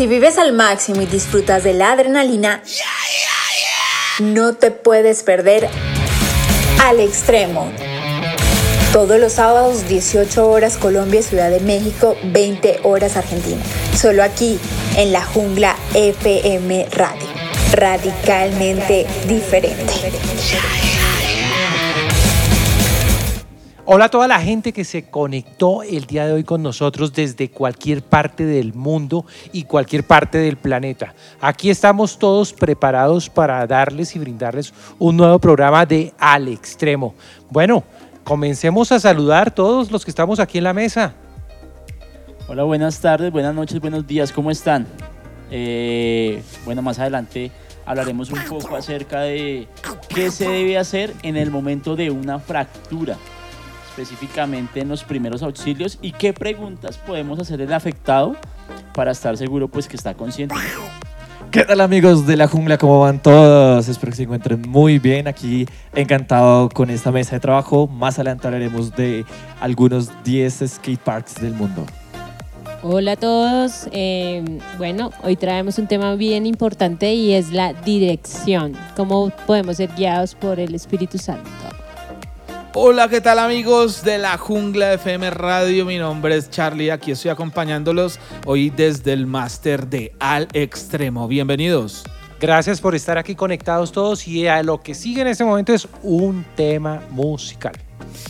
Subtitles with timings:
[0.00, 2.62] Si vives al máximo y disfrutas de la adrenalina,
[4.18, 5.68] no te puedes perder
[6.82, 7.70] al extremo.
[8.94, 13.60] Todos los sábados 18 horas Colombia, Ciudad de México, 20 horas Argentina.
[13.94, 14.58] Solo aquí
[14.96, 17.28] en la jungla FM Radio.
[17.74, 19.92] Radicalmente diferente.
[23.92, 27.50] Hola a toda la gente que se conectó el día de hoy con nosotros desde
[27.50, 31.12] cualquier parte del mundo y cualquier parte del planeta.
[31.40, 37.16] Aquí estamos todos preparados para darles y brindarles un nuevo programa de Al Extremo.
[37.50, 37.82] Bueno,
[38.22, 41.12] comencemos a saludar todos los que estamos aquí en la mesa.
[42.46, 44.86] Hola, buenas tardes, buenas noches, buenos días, ¿cómo están?
[45.50, 47.50] Eh, bueno, más adelante
[47.84, 49.66] hablaremos un poco acerca de
[50.14, 53.18] qué se debe hacer en el momento de una fractura
[53.90, 58.36] específicamente en los primeros auxilios y qué preguntas podemos hacer el afectado
[58.94, 60.54] para estar seguro pues que está consciente.
[61.50, 62.78] ¿Qué tal amigos de la jungla?
[62.78, 63.88] ¿Cómo van todos?
[63.88, 65.26] Espero que se encuentren muy bien.
[65.26, 67.88] Aquí encantado con esta mesa de trabajo.
[67.88, 69.24] Más adelante hablaremos de
[69.60, 71.84] algunos 10 skate parks del mundo.
[72.84, 73.88] Hola a todos.
[73.90, 74.44] Eh,
[74.78, 78.74] bueno, hoy traemos un tema bien importante y es la dirección.
[78.96, 81.50] ¿Cómo podemos ser guiados por el Espíritu Santo?
[82.72, 85.84] Hola, ¿qué tal amigos de la Jungla FM Radio?
[85.84, 91.26] Mi nombre es Charlie, aquí estoy acompañándolos hoy desde el máster de Al Extremo.
[91.26, 92.04] Bienvenidos.
[92.38, 95.88] Gracias por estar aquí conectados todos y a lo que sigue en este momento es
[96.04, 97.72] un tema musical.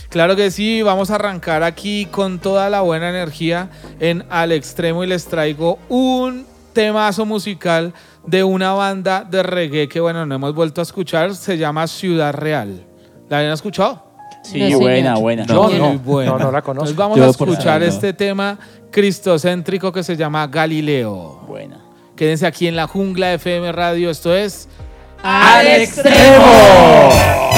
[0.09, 3.69] Claro que sí, vamos a arrancar aquí con toda la buena energía
[4.01, 7.93] en Al Extremo y les traigo un temazo musical
[8.27, 12.33] de una banda de reggae que bueno, no hemos vuelto a escuchar, se llama Ciudad
[12.33, 12.87] Real.
[13.29, 14.10] ¿La habían escuchado?
[14.51, 15.45] Sí, buena, buena.
[15.45, 16.33] No, Muy no, buena.
[16.33, 16.91] no, no la conozco.
[16.91, 18.59] Entonces vamos Yo a escuchar este tema
[18.91, 21.41] cristocéntrico que se llama Galileo.
[21.47, 21.79] Buena.
[22.17, 24.69] Quédense aquí en la Jungla FM Radio, esto es
[25.23, 27.50] ¡Al extremo!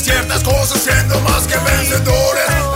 [0.00, 2.67] Ciertas cosas siendo más que vencedores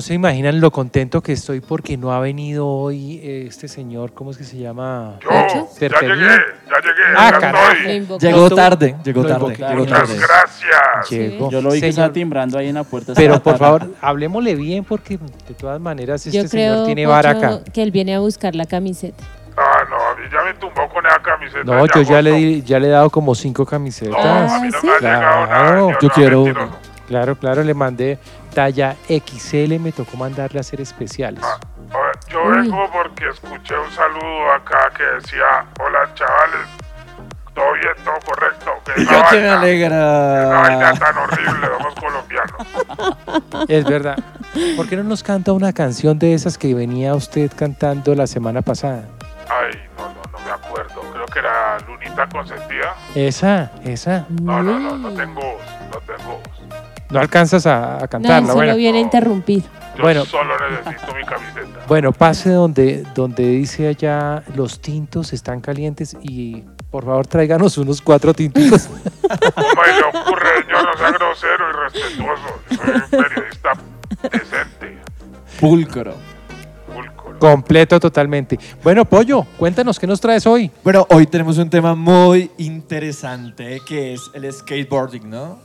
[0.00, 4.14] No se imaginan lo contento que estoy porque no ha venido hoy eh, este señor,
[4.14, 5.18] ¿cómo es que se llama?
[5.20, 5.28] Yo,
[5.78, 8.18] ya llegué, ya llegué, Ah, invocó.
[8.18, 11.10] Llegó tarde, llegó tarde, Muchas gracias.
[11.10, 11.50] Llegó.
[11.50, 13.12] Yo lo vi que estaba timbrando ahí en la puerta.
[13.14, 17.60] Pero por favor, hablemosle bien porque de todas maneras este Yo creo señor tiene vara
[17.70, 19.22] que él viene a buscar la camiseta.
[19.54, 21.62] Ah, no, a mí ya me tumbó con esa camiseta.
[21.64, 24.50] No, yo ya le, di- ya le he dado como cinco No, camisetas.
[24.50, 24.86] a mí no ¿sí?
[24.86, 25.46] me ha llegado nada.
[25.46, 26.76] Claro, yo no, quiero mentiroso.
[27.06, 28.18] Claro, claro, le mandé
[28.50, 31.42] talla XL, me tocó mandarle a hacer especiales.
[31.44, 31.58] Ah,
[32.28, 32.58] yo Uy.
[32.62, 35.44] vengo porque escuché un saludo acá que decía,
[35.80, 36.66] hola chavales,
[37.54, 38.70] todo bien, todo correcto.
[38.84, 40.94] Que Yo que me vaina- alegra.
[40.98, 43.66] tan horrible, somos colombianos.
[43.68, 44.16] Es verdad.
[44.76, 48.62] ¿Por qué no nos canta una canción de esas que venía usted cantando la semana
[48.62, 49.04] pasada?
[49.48, 51.00] Ay, no, no, no me acuerdo.
[51.12, 52.94] Creo que era Lunita Consentida.
[53.14, 54.26] Esa, esa.
[54.42, 55.62] No, no, no, no tengo voz,
[55.92, 56.79] no tengo voz.
[57.10, 58.40] No alcanzas a, a No, cantarla.
[58.46, 59.62] solo bueno, viene a interrumpir.
[59.96, 60.24] Yo Bueno.
[60.24, 61.84] solo necesito mi camiseta.
[61.88, 68.00] bueno, pase donde, donde dice allá los tintos están calientes y por favor tráiganos unos
[68.00, 68.86] cuatro tintitos.
[68.86, 68.98] ¿Cómo
[69.84, 70.84] le ocurre, señor?
[70.84, 72.42] No sea grosero y respetuoso.
[72.68, 73.72] Soy un periodista
[74.30, 74.98] decente,
[75.60, 76.14] Pulcro.
[76.94, 77.38] pulcro.
[77.38, 78.58] Completo totalmente.
[78.84, 80.70] Bueno, Pollo, cuéntanos qué nos traes hoy.
[80.84, 85.58] Bueno, hoy tenemos un tema muy interesante que es el skateboarding, ¿no?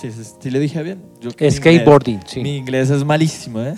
[0.00, 1.02] Sí, sí, sí le dije bien.
[1.20, 2.40] Yo que mi Skateboarding, inglés- sí.
[2.40, 3.74] Mi inglés es malísimo, ¿eh?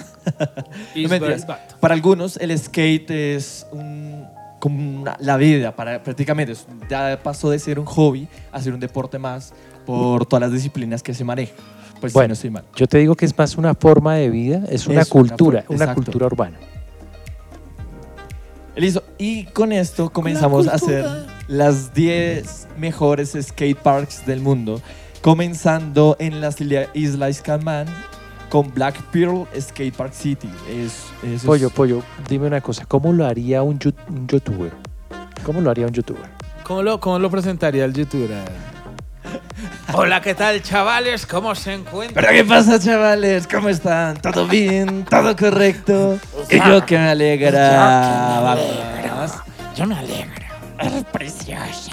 [0.94, 1.46] Is No mentiras.
[1.80, 4.24] Para algunos el skate es un,
[4.60, 6.52] como una- la vida, para, prácticamente.
[6.52, 9.52] es- Ya pasó de ser un hobby a ser un deporte más
[9.84, 11.52] por todas las disciplinas que se maneja.
[12.00, 12.64] Pues sí, Bueno, no estoy mal.
[12.76, 15.64] Yo te digo que es más una forma de vida, es una Es una cultura,
[15.68, 15.94] una exacto.
[16.02, 16.58] cultura urbana.
[18.76, 19.02] Listo.
[19.18, 21.04] Y con esto comenzamos a hacer
[21.46, 24.80] las 10 mejores skate parks del mundo.
[25.22, 27.86] Comenzando en la isla- isla Iscaman
[28.48, 30.50] con Black Pearl Skate Park City.
[30.68, 34.72] Es, es- Pollo, Pollo, dime una cosa, ¿cómo lo haría un, youtuber?
[35.44, 36.28] ¿Cómo lo haría un youtuber?
[36.64, 38.30] ¿Cómo lo, ¿Cómo lo presentaría el youtuber?
[39.94, 41.24] Hola, ¿qué tal, chavales?
[41.24, 42.24] ¿Cómo se encuentran?
[42.24, 43.46] ¿Pero qué pasa, chavales?
[43.46, 44.16] ¿Cómo están?
[44.20, 45.04] ¿Todo bien?
[45.04, 46.18] ¿Todo correcto?
[46.50, 48.40] Y yo que me alegra.
[48.42, 49.32] Vamos.
[49.76, 50.46] Yo me alegro.
[50.80, 51.92] Eres preciosa.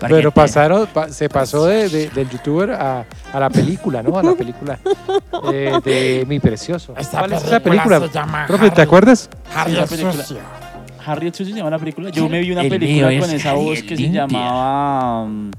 [0.00, 4.16] Pero pasaron, pa- se pasó de, de- del youtuber a, a la película, ¿no?
[4.18, 4.78] A la película
[5.52, 6.94] eh, de Mi Precioso.
[6.96, 9.28] Esta ¿Cuál es esa película se llama Profe, ¿te acuerdas?
[9.54, 10.24] Harry la película.
[11.04, 12.10] Harry el Sucio se llama la película.
[12.10, 15.50] Yo me vi una El película con es esa Harry voz que se llamaba mm,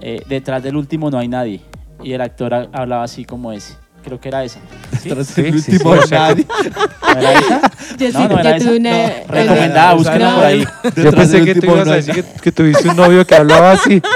[0.00, 1.60] eh, Detrás del último no hay nadie.
[2.02, 3.74] Y el actor ha- hablaba así como ese.
[4.02, 4.60] Creo que era esa.
[5.02, 5.10] ¿Sí?
[5.10, 6.46] Tras Sí, el sí, último sí, o de sea, nadie.
[7.14, 7.60] ¿No era esa?
[7.98, 8.90] Yo No, sí, no yo tuve una.
[8.90, 10.36] No, recomendada, búsquenla no.
[10.36, 10.64] por ahí.
[10.96, 13.72] Yo pensé que tú ibas a no- decir que, que tuviste un novio que hablaba
[13.72, 14.00] así.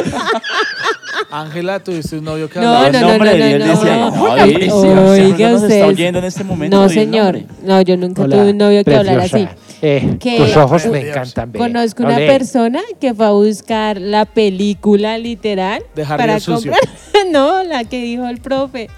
[1.31, 2.87] Ángela, tuviste un novio que No, hablaba.
[2.87, 5.85] El no, no, no, no, oiga usted.
[5.85, 6.77] oyendo en este momento.
[6.77, 7.41] No, señor.
[7.63, 9.49] No, yo nunca Hola, tuve un novio que hablara así.
[9.83, 11.53] Eh, Que- tus ojos me encantan.
[11.53, 11.61] ver.
[11.61, 12.27] Conozco una Olé.
[12.27, 15.83] persona que fue a buscar la película literal
[16.17, 16.79] para comprar.
[17.31, 18.89] no, la que dijo el profe.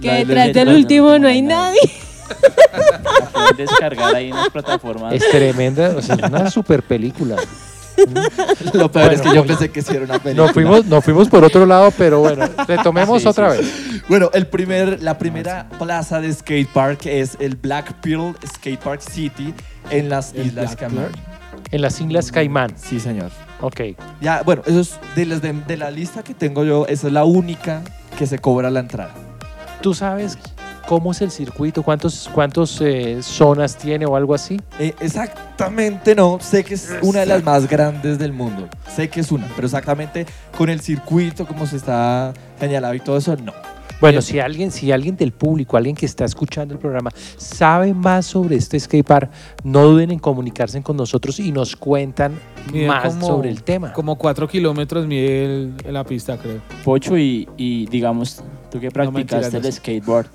[0.00, 1.80] Que La detrás del- último no hay nadie.
[2.28, 5.14] La pueden descargar ahí en las plataformas.
[5.14, 7.36] Es tremenda, o sea, es una super película.
[8.72, 10.46] Lo peor es que yo pensé que sí era una película.
[10.46, 14.02] Nos fuimos, nos fuimos por otro lado, pero bueno, retomemos Sí, otra sí, vez.
[14.08, 19.00] Bueno, el primer, la primera plaza de skate park es el Black Pearl Skate Park
[19.00, 19.52] City
[19.90, 21.08] en las ¿El Islas Black Caimán.
[21.70, 22.72] En las Islas Caimán.
[22.76, 23.30] Sí, señor.
[23.60, 23.80] Ok.
[24.20, 27.12] Ya, bueno, eso es de, las de, de la lista que tengo yo, esa es
[27.12, 27.82] la única
[28.16, 29.12] que se cobra la entrada.
[29.82, 30.38] ¿Tú sabes
[30.88, 31.82] cómo es el circuito?
[31.82, 34.58] ¿Cuántos, cuántos eh, zonas tiene o algo así?
[34.78, 38.68] Eh, exactamente no, sé que es una de las más grandes del mundo.
[38.96, 40.26] Sé que es una, pero exactamente
[40.56, 43.52] con el circuito, como se está señalado y todo eso, no.
[44.00, 44.22] Bueno, Bien.
[44.22, 48.54] si alguien, si alguien del público, alguien que está escuchando el programa, sabe más sobre
[48.54, 49.28] este skatepark,
[49.64, 52.38] no duden en comunicarse con nosotros y nos cuentan
[52.72, 53.92] Mide más como- sobre el tema.
[53.92, 56.60] Como cuatro kilómetros mide el- la pista, creo.
[56.84, 58.40] Pocho y, y, digamos,
[58.70, 60.28] tú que practicaste no el skateboard,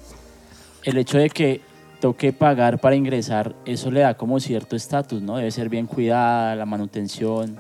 [0.84, 1.62] el hecho de que
[2.00, 5.38] toque pagar para ingresar, eso le da como cierto estatus, ¿no?
[5.38, 7.56] Debe ser bien cuidada, la manutención.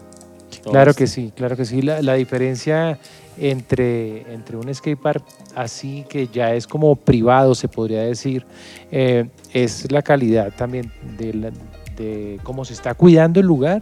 [0.64, 1.00] Claro esto.
[1.00, 1.82] que sí, claro que sí.
[1.82, 3.00] La, la diferencia
[3.38, 5.24] entre, entre un skatepark
[5.56, 8.46] así que ya es como privado, se podría decir,
[8.92, 11.52] eh, es la calidad también de, la-
[11.98, 13.82] de cómo se está cuidando el lugar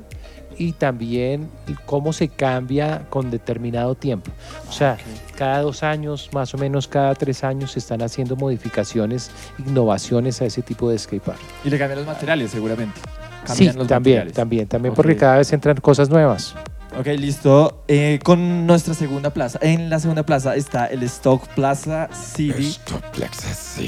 [0.62, 1.50] y también
[1.86, 4.32] cómo se cambia con determinado tiempo.
[4.70, 4.98] O sea,
[5.36, 9.32] cada dos años, más o menos cada tres años, se están haciendo modificaciones,
[9.66, 11.40] innovaciones a ese tipo de skatepark.
[11.66, 13.00] Y le cambian los materiales, seguramente.
[13.00, 14.34] Sí, Cambian los también, materiales.
[14.34, 14.96] también, también, Ok.
[14.98, 16.54] porque cada vez entran cosas nuevas.
[17.00, 17.84] Ok, listo.
[17.88, 19.58] Eh, con nuestra segunda plaza.
[19.64, 22.78] En la segunda plaza está el Stock Plaza City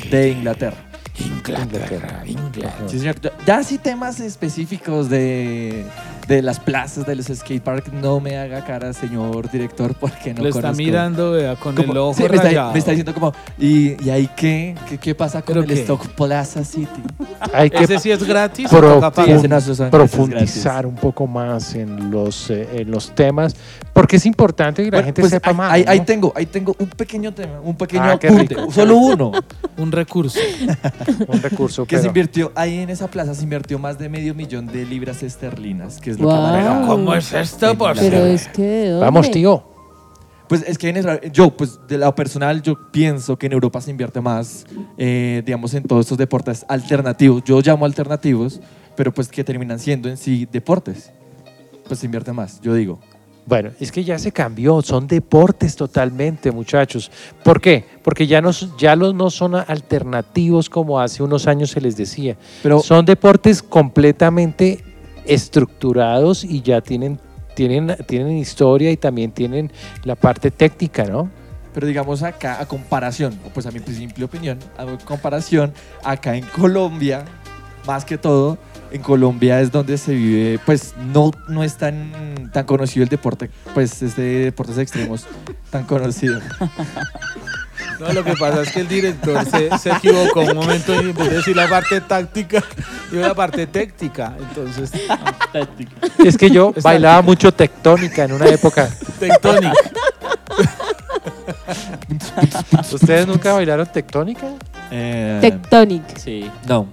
[0.10, 0.78] de Inglaterra.
[1.20, 2.74] Inglaterra, Inglaterra.
[2.88, 3.20] Sí, señor.
[3.22, 5.86] Ya- Ya sí temas específicos de,
[6.28, 10.50] de las plazas de los skatepark, no me haga cara, señor director, porque no Lo
[10.50, 10.78] está conozco.
[10.84, 12.72] mirando, vea, con Como- el ojo sí, me, está, rayado.
[12.72, 14.76] me está diciendo como, ¿y, y ahí qué?
[14.90, 14.98] qué?
[14.98, 15.82] qué pasa con ¿Pero el qué?
[15.82, 16.88] Stock Plaza City?
[17.54, 18.72] Hay que Ese sí es gratis.
[18.72, 19.36] o Pro- toca Sí, pagar?
[19.38, 23.56] ese no, esos son profundizar un poco más en los, eh, en los temas,
[23.92, 25.72] porque es importante que la Bueno, gente pues sepa ahí, más.
[25.74, 25.92] ahí- ¿no?
[25.92, 28.72] ahí tengo, ahí tengo un pequeño tema, un pequeño Ah, qué apunte, rico.
[28.72, 29.32] solo uno,
[29.78, 30.40] Un recurso.
[31.28, 31.86] un recurso.
[31.88, 34.86] que se pero- invirtió ahí en esa plaza, se invirtió más de medio millón de
[34.86, 36.36] libras esterlinas, que es lo Wow.
[36.36, 36.82] que maneja.
[36.88, 37.96] ¿Cómo es esto, en por.
[37.98, 38.98] Pero es que.
[39.00, 39.64] Vamos, tío.
[40.48, 43.82] Pues es que en Israel- yo, pues de lo personal, yo pienso que en Europa
[43.82, 44.66] se invierte más,
[44.98, 47.44] eh, digamos, en todos estos deportes alternativos.
[47.46, 48.60] Yo llamo alternativos,
[48.96, 51.12] pero pues que terminan siendo en sí deportes.
[51.88, 53.00] Pues se invierte más, yo digo.
[53.46, 57.12] Bueno, es que ya se cambió, son deportes totalmente, muchachos.
[57.44, 57.84] ¿Por qué?
[58.04, 62.38] Porque ya no, ya los no son alternativos como hace unos años se les decía.
[62.62, 64.82] Pero son deportes completamente
[65.26, 67.20] estructurados y ya tienen,
[67.56, 69.72] tienen, tienen historia y también tienen
[70.04, 71.30] la parte técnica, ¿no?
[71.74, 76.46] Pero digamos acá, a comparación, o pues a mi simple opinión, a comparación, acá en
[76.46, 77.26] Colombia,
[77.88, 78.58] más que todo,
[78.92, 83.50] en Colombia es donde se vive, pues no, no es tan, tan conocido el deporte,
[83.74, 85.26] pues este deportes extremos
[85.72, 86.40] tan conocido.
[88.04, 91.30] No, lo que pasa es que el director se, se equivocó un momento y vez
[91.30, 92.62] de decir la parte táctica,
[93.10, 94.34] dijo la parte técnica.
[94.38, 94.92] Entonces,
[95.54, 95.92] Táctica.
[96.20, 98.90] Es que yo bailaba mucho tectónica en una época.
[99.20, 99.72] tectónica.
[102.92, 104.48] ¿Ustedes nunca bailaron tectónica?
[104.92, 106.18] Eh, Tectonic.
[106.18, 106.52] Sí.
[106.68, 106.88] no.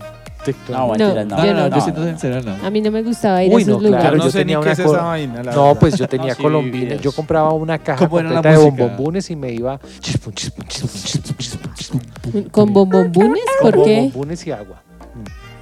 [0.45, 0.79] Tectónica.
[0.79, 1.37] No, mentiras, no.
[1.37, 1.77] No, no, no, no.
[1.77, 2.67] yo siento sincero, no.
[2.67, 4.19] A mí no me gustaba ir Uy, a esos no, claro, lugares.
[4.19, 6.09] no yo sé ni tenía qué una es co- esa vaina, la No, pues yo
[6.09, 6.81] tenía No, sí, colombines.
[6.81, 7.03] videos.
[7.03, 8.83] Yo compraba una caja ¿Cómo era la completa de música?
[8.85, 9.81] bombombunes y me iba
[12.51, 13.45] ¿Con bombombunes?
[13.61, 13.97] con ¿Por qué?
[13.97, 14.83] bombombunes y agua.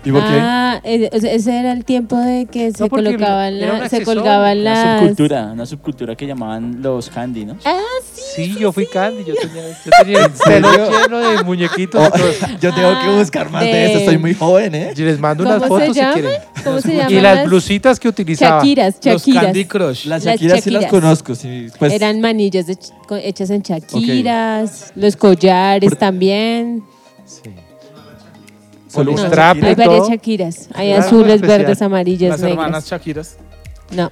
[0.08, 0.38] ¿Y por qué?
[0.40, 5.00] Ah, sea, ese era el tiempo de que se colocaban la- se colgaban Una las
[5.00, 7.56] subcultura, una subcultura que llamaban los candy, ¿no?
[7.64, 7.78] Ah,
[8.14, 9.24] Sí, yo fui Candy.
[9.24, 12.00] Yo tenía, yo tenía el pelo lleno de muñequitos.
[12.12, 14.92] Oh, y yo tengo que Ah, buscar más de, de- eso, estoy muy joven, ¿eh?
[14.96, 16.12] Y les mando ¿Cómo unas fotos si llama?
[16.14, 16.32] quieren.
[16.64, 18.58] ¿Cómo se Y llaman las las- blusitas que utilizaba.
[18.62, 19.44] Shakiras, Los Shakiras.
[19.44, 20.04] Candy Crush.
[20.06, 21.66] Las Las Shakiras sí las conozco, sí.
[21.78, 22.76] Pues, Eran manillas de
[23.22, 26.82] hechas en Shakiras, los collares también.
[27.26, 27.50] Sí.
[28.88, 29.14] Solo.
[29.16, 30.08] Hay varias.
[30.08, 30.68] Shakiras.
[30.74, 31.58] Hay Claro, azules, especial.
[31.60, 32.86] verdes, amarillas, Las hermanas negras.
[32.90, 33.36] Shakiras.
[33.92, 34.10] No.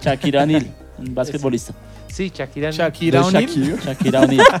[0.00, 0.66] Shakira O'Neal,
[0.98, 1.72] un basquetbolista.
[2.08, 2.70] Sí, Shakira.
[2.70, 3.46] Shakira O'Neal.
[3.46, 3.76] Shakira.
[3.84, 4.44] Shakira O'Neal.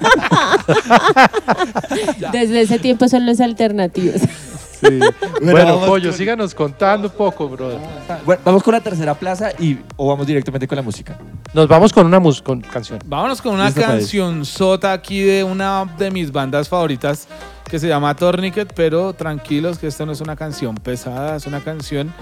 [2.32, 4.20] Desde ese tiempo son los alternativos.
[4.82, 4.98] Sí.
[5.42, 7.78] Bueno, Pollo, con- síganos contando un poco, brother.
[8.24, 11.16] Bueno, vamos con la tercera plaza y o vamos directamente con la música.
[11.54, 12.98] Nos vamos con una mus- con canción.
[13.06, 17.28] Vámonos con una canción sota aquí de una de mis bandas favoritas
[17.70, 21.60] que se llama Tourniquet, pero tranquilos que esta no es una canción pesada, es una
[21.60, 22.12] canción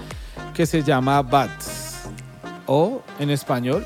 [0.53, 2.03] que se llama Bats
[2.67, 3.83] o en español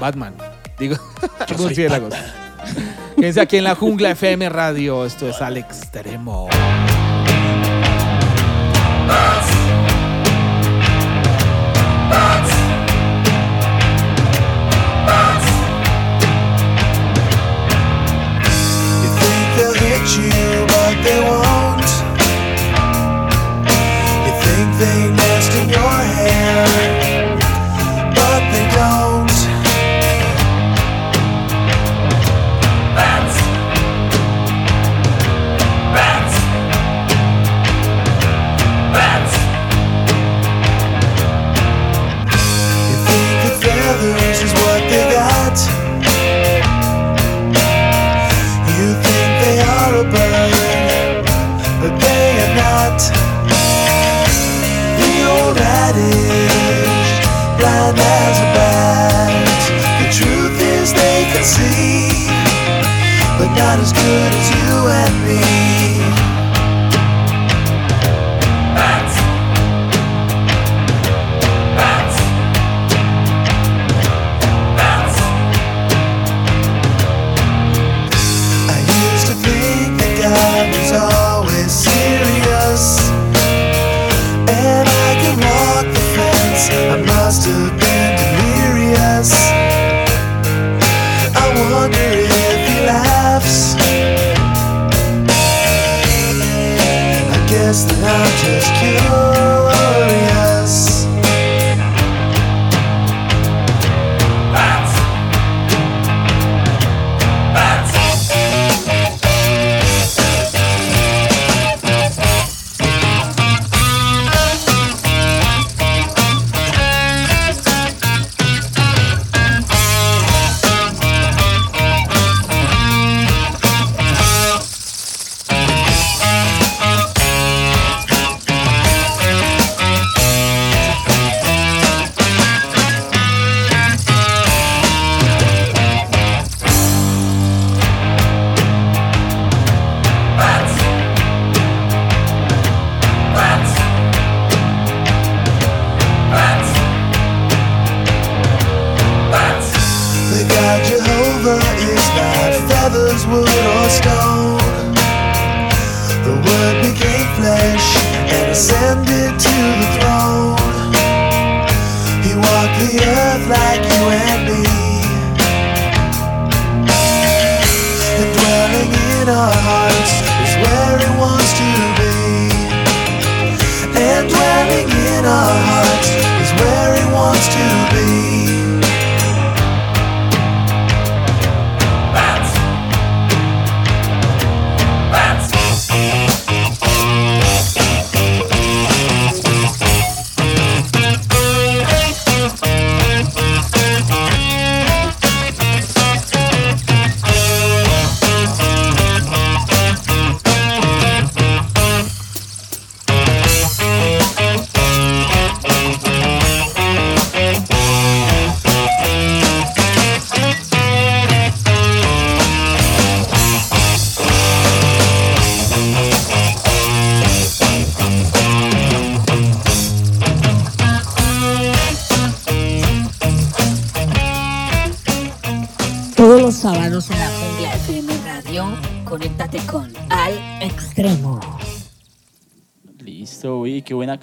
[0.00, 0.34] Batman.
[0.78, 0.96] Digo,
[1.58, 2.14] murciélagos.
[3.16, 6.48] Quédense aquí en la Jungla FM Radio, esto es al extremo.
[9.08, 9.67] nuts.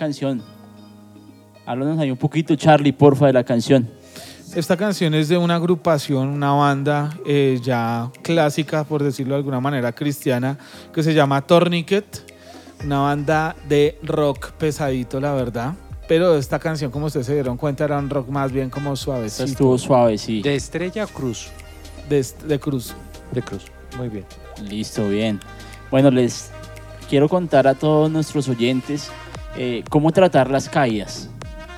[0.06, 0.44] Canción.
[1.66, 3.90] Háblanos ahí un poquito, Charlie, porfa, de la canción.
[4.54, 9.60] Esta canción es de una agrupación, una banda eh, ya clásica, por decirlo de alguna
[9.60, 10.60] manera, cristiana,
[10.94, 12.34] que se llama Tourniquet.
[12.84, 15.74] Una banda de rock pesadito, la verdad.
[16.08, 19.44] Pero esta canción, como ustedes se dieron cuenta, era un rock más bien como suavecito.
[19.44, 20.44] Esta estuvo suave, sí.
[20.44, 21.48] ¿De estrella cruz?
[22.08, 22.94] De, de cruz.
[23.32, 23.64] De cruz.
[23.98, 24.26] Muy bien.
[24.70, 25.40] Listo, bien.
[25.90, 26.52] Bueno, les
[27.10, 29.10] quiero contar a todos nuestros oyentes
[29.58, 31.30] eh, cómo tratar las caídas.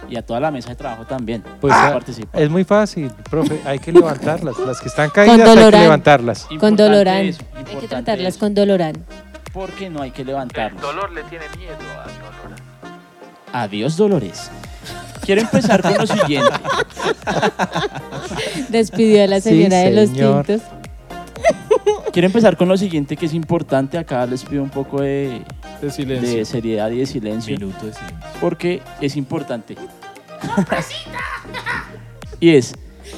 [0.09, 1.43] Y a toda la mesa de trabajo también.
[1.59, 2.41] Pues ah, participar.
[2.41, 3.59] es muy fácil, profe.
[3.65, 4.57] Hay que levantarlas.
[4.59, 5.81] Las que están caídas hay que Dolorán.
[5.81, 6.47] levantarlas.
[6.59, 7.25] Con Dolorán.
[7.25, 8.39] eso, Hay que tratarlas eso.
[8.39, 8.95] con Dolorán.
[9.51, 10.81] Porque no hay que levantarnos.
[10.81, 12.57] dolor le tiene miedo a dolor.
[13.51, 14.49] Adiós, Dolores.
[15.25, 16.51] Quiero empezar con lo siguiente.
[18.69, 20.61] Despidió a la Sí, señora de los tintos.
[22.13, 23.97] Quiero empezar con lo siguiente que es importante.
[23.97, 25.41] Acá les pido un poco de,
[25.81, 26.37] De silencio.
[26.37, 27.57] de seriedad y de silencio.
[27.57, 28.17] Minuto de silencio.
[28.41, 29.75] Porque es importante.
[32.39, 32.73] y es,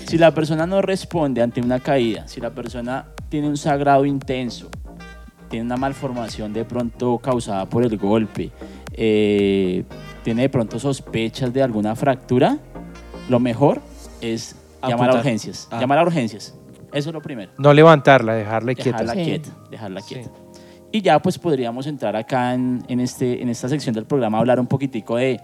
[0.08, 4.70] si la persona no responde ante una caída, si la persona tiene un sagrado intenso,
[5.50, 8.52] tiene una malformación de pronto causada por el golpe,
[8.94, 9.84] eh,
[10.24, 12.58] tiene de pronto sospechas de alguna fractura,
[13.30, 13.82] lo mejor
[14.22, 14.56] es
[14.88, 15.68] llamar a urgencias.
[15.72, 15.80] Ah.
[15.80, 16.56] Llamar a urgencias.
[16.92, 17.52] Eso es lo primero.
[17.58, 19.00] No levantarla, dejarla quieta.
[19.00, 19.24] Dejarla Sí.
[19.24, 19.50] quieta.
[19.70, 20.14] Dejarla Sí.
[20.16, 20.30] quieta.
[20.92, 24.42] Y ya pues podríamos entrar acá en, en este, en esta sección del programa a
[24.42, 25.40] hablar un poquitico de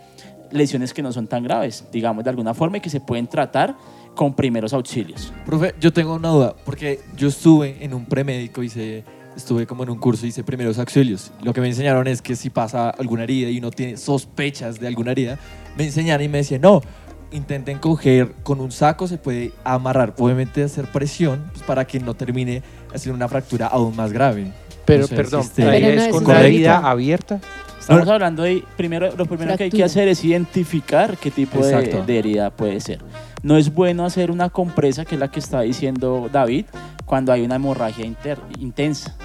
[0.52, 3.76] lesiones que no son tan graves, digamos de alguna forma, y que se pueden tratar
[4.16, 5.32] con primeros auxilios.
[5.46, 9.04] Profe, yo tengo una duda, porque yo estuve en un premédico, hice,
[9.36, 11.32] estuve como en un curso, hice primeros auxilios.
[11.44, 14.88] Lo que me enseñaron es que si pasa alguna herida y uno tiene sospechas de
[14.88, 15.38] alguna herida,
[15.78, 16.82] me enseñaron y me decían, no,
[17.32, 22.14] intenten coger con un saco, se puede amarrar, obviamente hacer presión pues, para que no
[22.14, 24.52] termine haciendo una fractura aún más grave.
[24.86, 27.40] Pero, perdón, esté- ¿la Pero herida no es es con una herida abierta?
[27.80, 28.14] Estamos No.
[28.14, 32.50] hablando de, primero, lo primero que hay que hacer es identificar qué tipo de, herida
[32.50, 33.00] puede ser.
[33.44, 36.66] No es bueno hacer una compresa, que es la que está diciendo David,
[37.06, 39.16] cuando hay una hemorragia inter- intensa.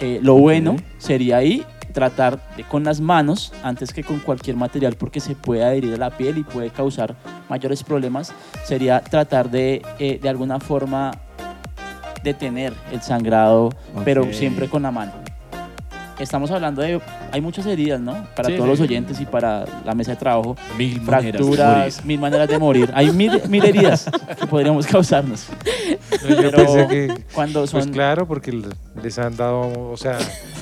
[0.00, 4.96] Eh, lo bueno sería ahí tratar de, con las manos antes que con cualquier material
[4.96, 7.14] porque se puede adherir a la piel y puede causar
[7.48, 8.32] mayores problemas.
[8.64, 11.12] Sería tratar de, eh, de alguna forma,
[12.22, 13.70] detener el sangrado,
[14.04, 14.32] pero Ok.
[14.32, 15.12] siempre con la mano.
[16.18, 17.00] Estamos hablando de,
[17.32, 18.12] hay muchas heridas, ¿no?
[18.36, 18.70] Para Sí, todos sí.
[18.70, 20.56] los oyentes y para la mesa de trabajo.
[20.78, 22.06] Mil maneras de Fracturas, morir.
[22.06, 22.90] mil maneras de morir.
[22.94, 24.08] Hay mil, mil heridas
[24.38, 25.46] que podríamos causarnos.
[26.28, 27.24] Yo Pero pensé que...
[27.34, 27.80] cuando son...
[27.80, 28.56] Pues claro, porque
[29.02, 30.16] les han dado, o sea,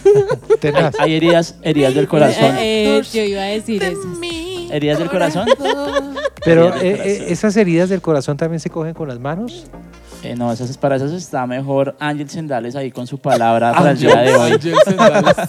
[0.60, 0.94] tenaz.
[0.98, 2.56] Hay heridas, heridas del corazón.
[2.56, 4.00] Eh, eh, yo iba a decir eso.
[4.72, 5.46] Heridas del corazón.
[6.44, 9.66] Pero Heridas del eh, eh, esas heridas del corazón también se cogen con las manos.
[10.22, 13.98] Eh, no, esas, para esas está mejor Ángel Sendales ahí con su palabra para el
[13.98, 14.52] día de hoy.
[14.52, 15.36] Ángel Sendales.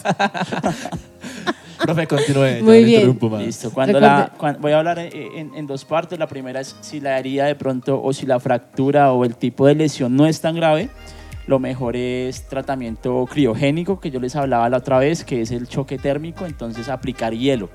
[1.81, 2.61] Profe, continúe.
[2.61, 3.01] Muy bien.
[3.01, 3.41] interrumpo más.
[3.41, 3.71] Listo.
[3.71, 6.17] Cuando la, voy a hablar eh, en, en dos partes.
[6.19, 9.65] La primera es si la herida de pronto o si la fractura o el tipo
[9.65, 10.89] de lesión no es tan grave.
[11.47, 15.67] Lo mejor es tratamiento criogénico, que yo les hablaba la otra vez, que es el
[15.67, 17.69] choque térmico, entonces aplicar hielo.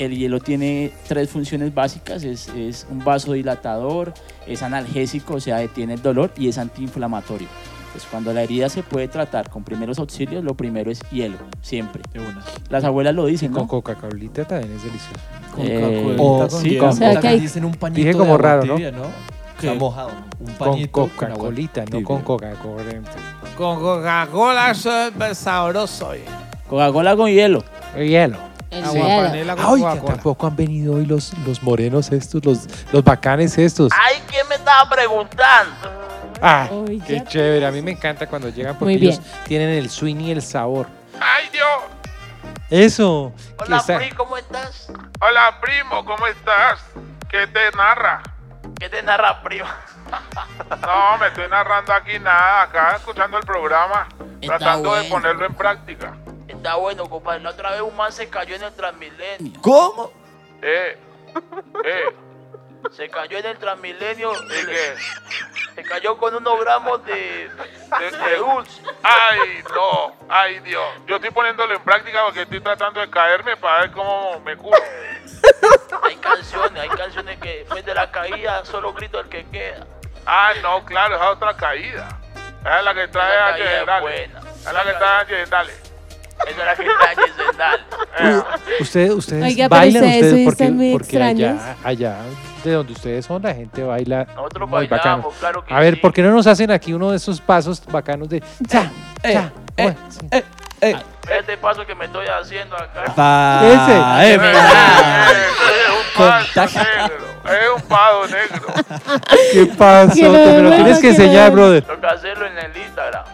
[0.00, 4.14] El hielo tiene tres funciones básicas, es, es un vasodilatador,
[4.46, 7.46] es analgésico, o sea, detiene el dolor y es antiinflamatorio.
[7.88, 12.02] Entonces, cuando la herida se puede tratar con primeros auxilios, lo primero es hielo, siempre.
[12.14, 12.42] De una.
[12.70, 13.68] Las abuelas lo dicen, Con ¿no?
[13.68, 15.20] Coca-Colita también es delicioso.
[15.54, 16.80] Con Eh, Coca-Colita, O, con sí, hielo.
[16.80, 18.74] con- O sea, que dicen un pañito Dije como raro, ¿no?
[18.76, 19.02] tibia, ¿no?
[19.60, 19.66] ¿Qué?
[19.66, 20.12] Está mojado.
[20.38, 22.84] Un Con pañito con Coca-Colita, no con Coca-Cola.
[23.56, 26.12] Con Coca-Cola soy sabroso.
[26.68, 27.62] Coca-Cola con hielo.
[27.98, 28.49] Hielo.
[28.70, 29.22] El Agua hielo.
[29.28, 30.14] panela con Ay, que Coca-Cola.
[30.14, 33.92] tampoco han venido hoy los, los morenos estos, los, los bacanes estos.
[34.00, 35.74] Ay, ¿quién me estaba preguntando?
[36.40, 37.66] Ay, Uy, qué chévere.
[37.66, 39.12] A mí me encanta cuando llegan porque Muy bien.
[39.14, 40.86] ellos tienen el swing y el sabor.
[41.20, 41.66] ¡Ay, Dios!
[42.70, 43.32] Eso.
[43.58, 44.90] que Hola, está- Pri, ¿cómo estás?
[45.20, 46.80] Hola, primo, ¿cómo estás?
[47.28, 48.22] ¿Qué te narra?
[48.78, 49.66] ¿Qué te narra, primo?
[50.80, 54.08] No, me estoy narrando aquí nada, acá escuchando el programa,
[54.40, 55.14] Está tratando de bueno.
[55.14, 56.14] ponerlo en práctica.
[56.60, 57.40] Está bueno, compadre.
[57.40, 59.58] La otra vez un man se cayó en el Transmilenio.
[59.62, 60.12] ¿Cómo?
[60.60, 60.98] Eh,
[61.86, 62.14] eh,
[62.92, 64.30] Se cayó en el Transmilenio.
[64.34, 64.94] ¿y qué?
[65.74, 67.48] Se cayó con unos gramos de,
[67.98, 68.82] De- de dulce.
[69.02, 70.84] Ay, no, ay, Dios.
[71.06, 74.76] Yo estoy poniéndolo en práctica porque estoy tratando de caerme para ver cómo me curo.
[76.02, 79.86] Hay canciones, hay canciones que después de la caída solo grito el que queda.
[80.26, 82.20] Ah, no, claro, esa es otra caída.
[82.60, 84.30] Esa es la que trae a caída es.
[84.60, 85.89] Esa la que trae a Yendale.
[86.48, 87.16] Esa es la que trae
[87.48, 87.80] Sendal.
[88.18, 88.42] Eh,
[88.80, 91.76] Ustedes, ustedes Oiga, pero bailan ustedes porque, están muy porque allá, extraños.
[91.84, 92.16] allá
[92.64, 95.30] de donde ustedes son la gente baila Nosotros muy bailamos, bacano.
[95.40, 96.00] claro que A ver, sí.
[96.00, 98.90] ¿por qué no nos hacen aquí uno de esos pasos bacanos de cha,
[99.22, 99.52] eh, cha?
[99.76, 99.94] eh,
[100.32, 100.44] eh,
[100.82, 100.96] eh.
[101.38, 103.04] Este paso que me estoy haciendo acá.
[103.14, 104.00] Pa- Ese.
[104.00, 104.38] pa- es
[105.90, 107.26] un paso negro.
[107.44, 108.66] Es un pado negro.
[109.52, 111.82] ¿Qué no Te me lo tienes que enseñar, brother.
[111.84, 113.24] Toca hacerlo en el Instagram.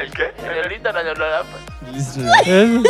[0.00, 0.32] ¿El qué?
[0.38, 2.20] En el Instagram yo lo Listo.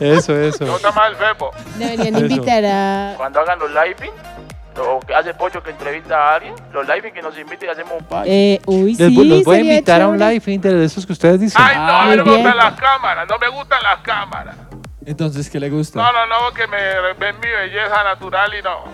[0.00, 0.64] Eso, eso.
[0.66, 1.50] No está mal Fepo.
[1.76, 3.14] Deberían invitar a.
[3.16, 4.10] Cuando hagan los living,
[4.78, 7.92] o que hace Pocho que entrevista a alguien, los living que nos inviten y hacemos
[7.98, 8.28] un país.
[8.30, 11.40] Eh, uy, sí, los voy a invitar a un live Inter de esos que ustedes
[11.40, 11.60] dicen.
[11.62, 13.28] Ay, no, Ah, a mí no me gustan las cámaras.
[13.28, 14.56] No me gustan las cámaras.
[15.06, 15.98] Entonces, ¿qué le gusta?
[16.02, 16.76] No, no, no, porque me
[17.14, 18.84] ven mi belleza natural y no.
[18.84, 18.90] No,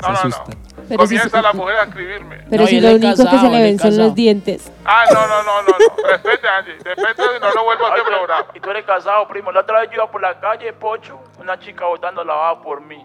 [0.00, 0.44] Se no, asustan.
[0.48, 0.65] no.
[0.88, 2.44] Pero si, Comienza la mujer a escribirme.
[2.50, 4.70] pero No, si lo es único que se le ven son los dientes.
[4.84, 6.08] Ah, no, no, no, no, no.
[6.08, 6.76] Respete, Angie.
[6.84, 8.46] Respete y no lo vuelvo a Ay, este programa.
[8.54, 9.50] Y tú eres casado, primo.
[9.52, 13.04] La otra vez yo iba por la calle, Pocho, una chica botando lavada por mí.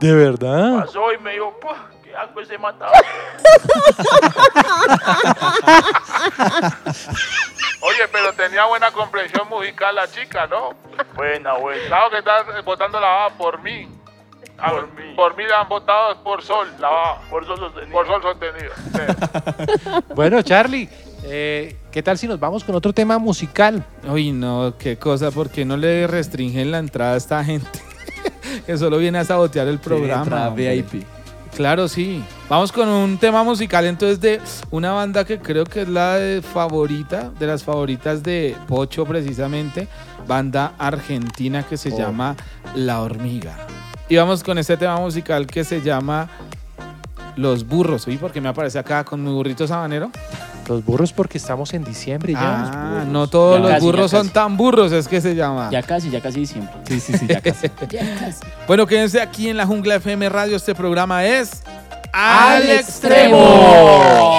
[0.00, 0.80] ¿De verdad?
[0.80, 2.92] Pasó y me dijo, "Puh, qué asco ese matado.
[7.80, 10.70] Oye, pero tenía buena comprensión musical la chica, ¿no?
[11.14, 11.86] buena, buena.
[11.86, 13.88] Claro que estás votando la baba por mí.
[14.60, 15.14] Ah, Por mí.
[15.14, 17.18] Por mí la han votado por sol, la.
[17.30, 17.92] Por eso sostenido.
[17.92, 18.72] Por sol sostenido.
[18.92, 20.14] Sí.
[20.14, 20.88] Bueno, Charlie,
[21.24, 23.84] eh, ¿qué tal si nos vamos con otro tema musical?
[24.08, 27.68] Uy, no, qué cosa, ¿por qué no le restringen la entrada a esta gente?
[28.66, 30.50] que solo viene a sabotear el programa.
[30.50, 31.04] VIP.
[31.54, 32.22] Claro, sí.
[32.48, 34.40] Vamos con un tema musical entonces de
[34.70, 39.88] una banda que creo que es la de favorita, de las favoritas de Pocho precisamente,
[40.26, 41.98] banda argentina que se Oh.
[41.98, 42.36] llama
[42.74, 43.56] La Hormiga.
[44.08, 46.28] Y vamos con este tema musical que se llama
[47.36, 48.08] Los Burros.
[48.08, 50.10] ¿Y por qué me aparece acá con mi burrito sabanero?
[50.66, 52.40] Los burros porque estamos en diciembre ya.
[52.42, 54.32] Ah, no todos Ya los casi, ya burros son casi.
[54.34, 55.70] tan burros, es que se llama.
[55.70, 56.72] Ya casi, ya casi diciembre.
[56.86, 57.68] Sí, sí, sí, ya casi.
[58.66, 60.56] Bueno, quédense aquí en la Jungla FM Radio.
[60.56, 61.62] Este programa es
[62.12, 64.38] Al Al Extremo.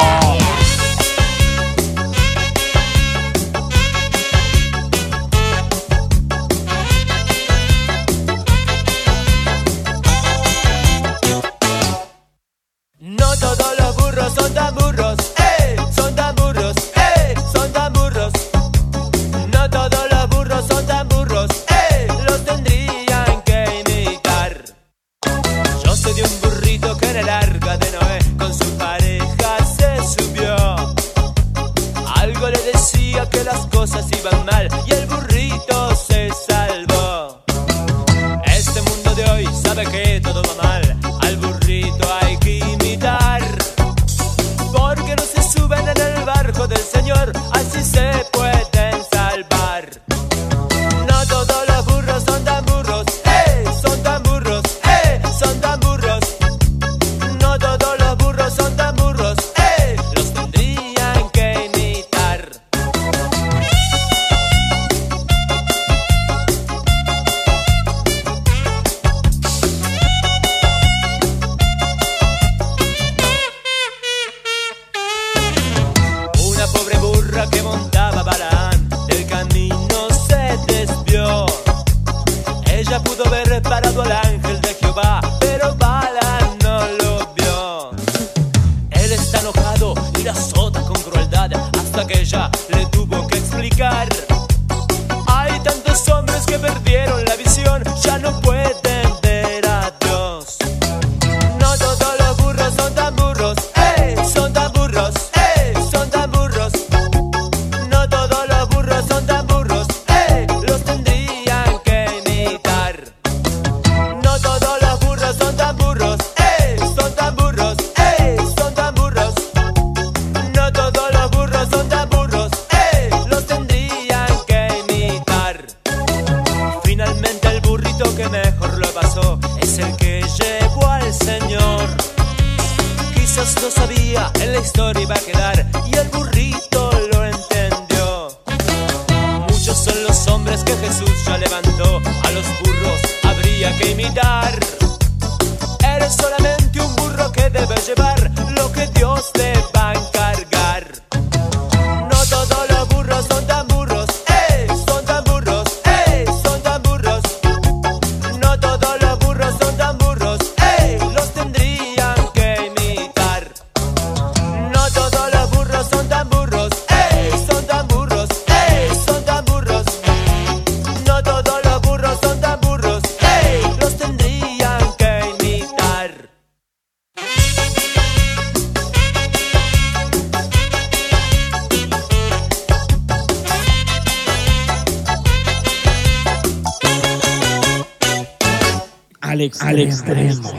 [189.61, 190.51] Al extremo.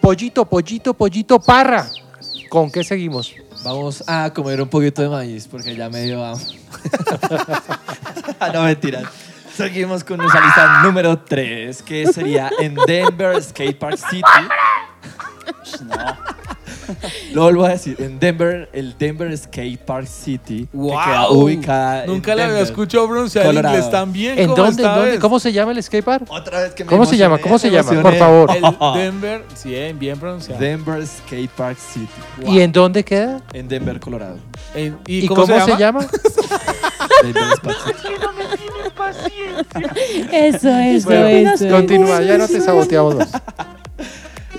[0.00, 1.86] Pollito, pollito, pollito, parra.
[2.48, 3.34] ¿Con qué seguimos?
[3.62, 6.58] Vamos a comer un poquito de maíz porque ya me dio hambre.
[8.54, 9.04] no, mentiras.
[9.54, 14.24] Seguimos con nuestra lista número 3, que sería en Denver Skate Park City.
[17.32, 21.42] Lo vuelvo a decir, en Denver, el Denver Skate Park City, que queda ¡Wow!
[21.44, 23.74] ubicada en Nunca le había Denver, escuchado pronunciar Colorado.
[23.76, 24.70] inglés tan bien ¿En como dónde?
[24.82, 25.10] esta ¿En dónde?
[25.12, 25.20] vez.
[25.20, 26.30] ¿Cómo se llama el skatepark?
[26.30, 27.38] Otra vez que me ¿Cómo se llama?
[27.38, 28.02] ¿Cómo se llama?
[28.02, 28.50] Por favor.
[28.54, 28.62] El
[29.02, 30.60] Denver, sí, bien pronunciado.
[30.60, 32.08] Denver Skate Park City,
[32.46, 33.40] ¿Y en dónde queda?
[33.52, 34.38] en Denver, Colorado.
[34.74, 36.00] En- ¿Y, cómo, se, llama?
[37.22, 40.26] Denver Skate Park City.
[40.32, 41.68] Eso, eso, Bueno, eso.
[41.68, 43.30] continúa, ya no te saboteamos más.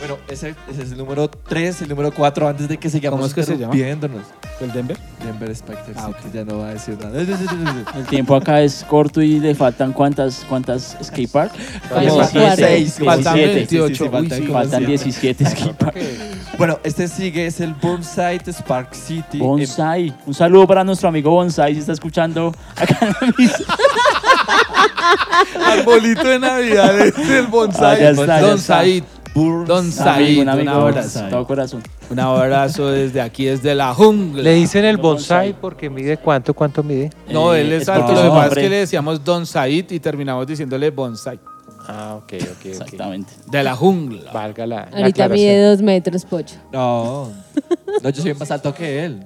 [0.01, 3.27] Bueno, ese, ese es el número 3, el número 4, antes de que sigamos ¿Cómo
[3.27, 3.75] es que se llama?
[3.75, 4.25] interrumpiéndonos.
[4.59, 4.97] ¿El Denver?
[5.23, 7.21] Denver Spectre Ah, City, ya no va a decir nada.
[7.95, 11.51] El tiempo acá es corto y le faltan cuántas, cuántas skate park?
[11.87, 12.55] Faltan 17.
[12.55, 13.55] seis, Faltan 17.
[13.55, 13.87] 28.
[13.87, 15.03] Sí, sí, sí, Uy, faltan sí, como Faltan siete.
[15.03, 15.97] 17 skate park.
[16.57, 19.37] Bueno, este sigue, es el Burnside Spark City.
[19.37, 20.15] Bonsai.
[20.25, 23.63] Un saludo para nuestro amigo Bonsai si está escuchando acá en la misa.
[25.65, 27.95] Arbolito de Navidad es el bonsai.
[27.95, 28.83] Ah, ya está, ya Don está.
[29.33, 31.21] Don Said, un amigo, un abrazo.
[31.29, 31.81] todo corazón.
[32.09, 34.43] Un abrazo desde aquí, desde la jungla.
[34.43, 37.09] Le dicen el bonsai porque mide cuánto, cuánto mide.
[37.29, 38.11] No, Eh, él es es alto.
[38.13, 41.39] Lo que pasa es que le decíamos Don Said y terminamos diciéndole bonsai.
[41.87, 43.31] Ah, ok, ok, Exactamente.
[43.49, 44.31] De la jungla.
[44.31, 45.31] Valga la, la Ahorita aclaración.
[45.33, 46.55] mide dos metros, Pocho.
[46.71, 47.29] No,
[48.03, 49.25] no, yo soy más alto que él.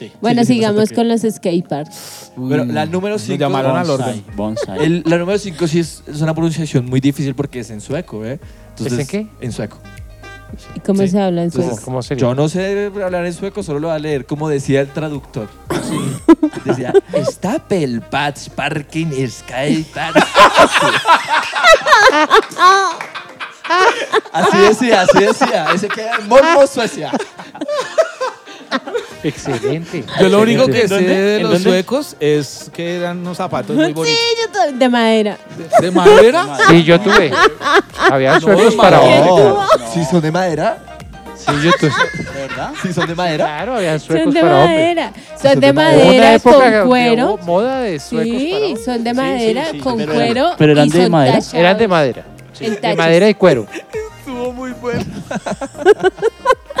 [0.00, 0.10] Sí.
[0.22, 2.32] Bueno, sí, sigamos con los skateparks.
[2.48, 3.38] Pero la número Nos 5.
[3.38, 4.24] llamaron al orden.
[4.34, 4.82] bonsai.
[4.82, 8.24] El- la número 5 sí es, es una pronunciación muy difícil porque es en sueco,
[8.24, 8.40] ¿eh?
[8.82, 9.26] ¿Es en qué?
[9.42, 9.78] En sueco.
[10.74, 11.08] ¿Y cómo Sí.
[11.08, 11.84] se habla en Entonces, sueco?
[11.84, 12.20] ¿Cómo sería?
[12.22, 15.48] Yo no sé hablar en sueco, solo lo voy a leer como decía el traductor.
[16.64, 16.92] Decía,
[17.30, 19.86] Stapel Bats Parking Sky
[24.32, 25.66] Así decía, así decía.
[25.74, 27.12] Ese queda en Suecia.
[29.22, 30.04] Excelente.
[30.20, 33.86] Yo lo único que sé de ¿En los suecos es que eran unos zapatos muy
[33.86, 34.18] Sí, bonitos.
[34.46, 35.38] yo to- de madera.
[35.80, 36.46] ¿De madera?
[36.70, 37.30] Sí, yo tuve.
[38.10, 39.32] Había No, suecos para madera.
[39.32, 39.86] hombre.
[39.92, 40.78] Si son de madera,
[41.36, 41.90] Sí, yo tuve.
[42.34, 42.70] ¿De verdad?
[42.82, 43.44] si son de madera.
[43.46, 44.76] Claro, habían Son suecos de para hombre.
[44.76, 45.12] madera.
[45.40, 46.32] Son Son de de madera.
[46.32, 47.26] Que con cuero.
[47.34, 50.30] hubo moda de suecos para Sí, son de Sí, madera sí, sí, con pero cuero.
[50.46, 51.32] eran- pero eran y de son madera.
[51.34, 51.54] tallados.
[51.54, 52.22] Eran de madera.
[52.52, 52.96] Sí, En de tachos.
[52.98, 53.66] madera y cuero.
[54.20, 55.04] Estuvo muy bueno.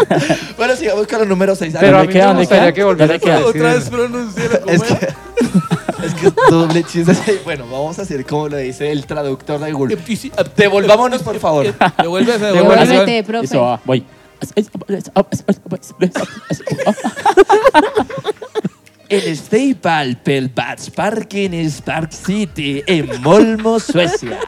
[0.56, 1.74] Bueno, sigamos con el número 6.
[1.80, 2.26] Pero a ¿Dónde mí queda?
[2.26, 5.08] me ¿Dónde gustaría que volviera a Otra vez ¿cómo Es que,
[6.06, 7.40] es que doble chiste.
[7.44, 9.96] Bueno, vamos a hacer como lo dice el traductor de Google.
[10.56, 11.66] Devolvámonos, por favor.
[11.98, 13.22] Devuélvese, Devuélvete, devuélvese.
[13.24, 13.44] profe.
[13.46, 14.04] Eso va, voy.
[19.08, 24.38] El Staple Pelbats Parking es Park City en Molmo, Suecia.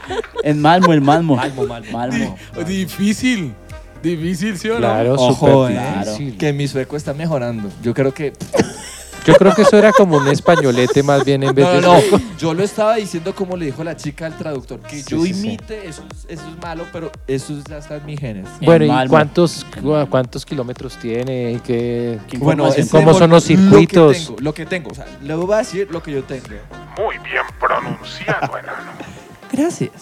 [0.45, 1.35] En Malmo, en Malmo.
[1.37, 1.91] Malmo, Malmo.
[1.93, 2.37] Malmo.
[2.65, 3.53] Difícil.
[4.03, 4.79] Difícil, ¿sí o no?
[4.81, 5.35] Claro, Ojo,
[5.67, 6.37] súper eh, difícil.
[6.39, 7.69] que mi sueco está mejorando.
[7.83, 8.33] Yo creo que.
[9.25, 11.95] Yo creo que eso era como un españolete más bien en vez No, de no,
[11.95, 12.21] no.
[12.41, 14.81] Yo lo estaba diciendo como le dijo la chica al traductor.
[14.81, 15.47] Que Sí, yo sí, sí.
[15.47, 18.49] imite, Eso, es, eso es malo, pero eso ya está en mis genes.
[18.63, 19.11] Bueno, ¿y Malmo.
[19.11, 21.53] cuántos, cu- cuántos kilómetros tiene?
[21.53, 22.85] ¿Y qué, ¿Qué Bueno, información?
[22.87, 24.27] es ¿Cómo son los Lo que circuitos?
[24.27, 24.91] tengo, lo que tengo.
[24.91, 26.47] O sea, le voy a decir lo que yo tengo.
[26.99, 28.91] Muy bien pronunciado, enano.
[29.53, 29.93] Gracias.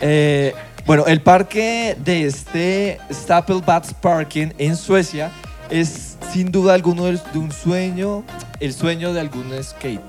[0.00, 0.54] Eh,
[0.88, 5.30] bueno, el parque de este Stapelbats Parking en Suecia
[5.70, 8.24] es sin duda alguno de un sueño,
[8.58, 10.00] el sueño de algún skate.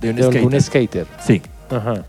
[0.00, 1.04] De un de algún skater.
[1.04, 1.06] skater.
[1.24, 2.02] Sí, Ajá.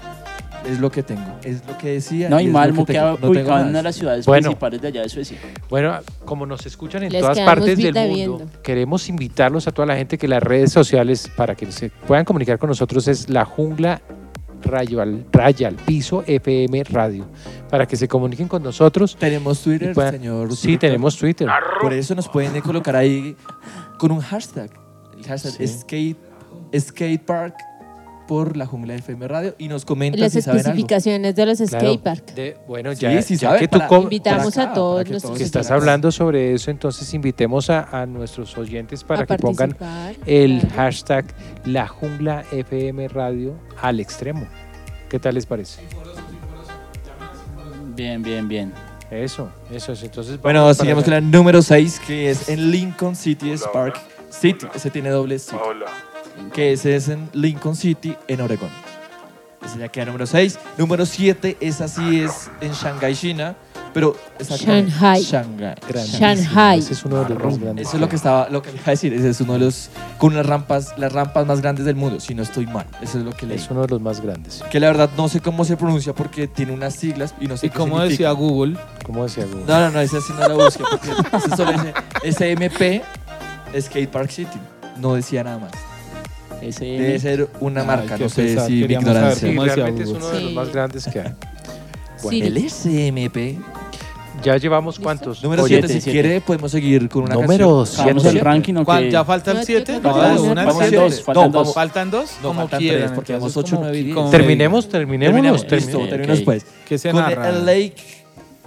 [0.65, 1.21] es lo que tengo.
[1.43, 2.29] Es lo que decía.
[2.29, 3.11] No, y y Malmo que queda.
[3.11, 3.69] No tengo ubicado en más.
[3.69, 4.43] una de las ciudades Bueno.
[4.49, 5.37] principales de allá de Suecia.
[5.69, 8.45] Bueno, como nos escuchan en Les todas partes del mundo, viendo.
[8.63, 12.57] queremos invitarlos a toda la gente que las redes sociales, para que se puedan comunicar
[12.57, 14.01] con nosotros, es la jungla
[14.63, 17.25] rayo al, raya al piso FM Radio,
[17.69, 19.15] para que se comuniquen con nosotros.
[19.19, 20.55] Tenemos Twitter, puedan- señor.
[20.55, 21.47] Sí, tenemos Twitter.
[21.81, 23.35] Por eso nos pueden colocar ahí
[23.97, 24.69] con un hashtag.
[25.17, 25.63] El hashtag Sí.
[25.63, 26.17] es skate,
[26.77, 27.55] skatepark
[28.27, 30.69] por la jungla FM Radio y nos comentan Las si saben algo.
[30.69, 31.99] especificaciones de los Claro.
[32.35, 35.09] De- bueno, Sí, ya, sí ya saben, que tú para- Invitamos para a todos que
[35.11, 39.37] nuestros que estás hablando sobre eso, entonces invitemos a, a nuestros oyentes para A que
[39.37, 39.75] pongan
[40.25, 40.75] el claro.
[40.75, 41.25] hashtag
[41.65, 44.45] La Jungla FM Radio al extremo.
[45.09, 45.81] ¿Qué tal les parece?
[47.95, 48.73] Bien, bien, bien.
[49.09, 50.03] Eso, eso es.
[50.03, 53.95] Entonces, Bueno, sigamos con la número 6, que es en Lincoln City Spark
[54.29, 54.67] City.
[54.75, 55.55] Ese tiene doble City.
[55.65, 55.85] Hola.
[56.53, 58.69] Que ese es en Lincoln City, en Oregón.
[59.65, 60.59] Ese ya queda número 6.
[60.77, 63.55] Número 7, esa sí es en Shanghai, China.
[63.93, 65.23] Pero exactamente, Shanghai.
[65.23, 65.75] Shanghai.
[66.05, 66.79] Shanghai.
[66.79, 67.87] Ese es uno de los más grandes.
[67.87, 69.11] Eso es lo que estaba, lo que le iba a decir.
[69.13, 72.35] Ese es uno de los, con las rampas, las rampas más grandes del mundo, si
[72.35, 72.85] no estoy mal.
[73.01, 73.57] Eso es lo que leí.
[73.57, 74.63] Es uno de los más grandes.
[74.69, 77.67] Que la verdad no sé cómo se pronuncia porque tiene unas siglas y no sé
[77.67, 78.29] Y qué como significa.
[78.29, 79.65] decía Google, ¿Cómo decía Google?
[79.67, 81.93] No, no, no, ese sí no lo busqué porque ese solo dice
[82.31, 83.01] SMP
[83.81, 84.59] Skate Park City.
[84.97, 85.71] No decía nada más.
[86.61, 89.35] Debe ser una marca, no sé pesar, si mi ignorancia.
[89.35, 91.33] Sí, ¿Cómo decía realmente es uno de los más grandes que hay.
[92.29, 92.41] Sí.
[92.41, 93.57] El SMP.
[94.43, 95.41] Ya llevamos cuántos?
[95.43, 96.11] Número Oye, 7, si siete.
[96.11, 98.05] quiere podemos seguir con una Número canción.
[98.07, 98.37] Vamos Siete.
[98.39, 99.11] al ranking o ¿cuál- qué?
[99.11, 99.93] ¿ya falta el No, 7?
[99.93, 101.73] yo No, no, dos, faltan No, dos.
[101.73, 102.31] ¿Faltan dos?
[102.43, 102.99] No, como faltan quieran.
[103.01, 104.89] tres, porque vamos Terminemos, terminemos.
[104.89, 105.71] Terminemos, terminemos.
[105.71, 106.65] listo, terminemos pues.
[106.87, 107.49] Que se Con narra.
[107.49, 107.95] el Lake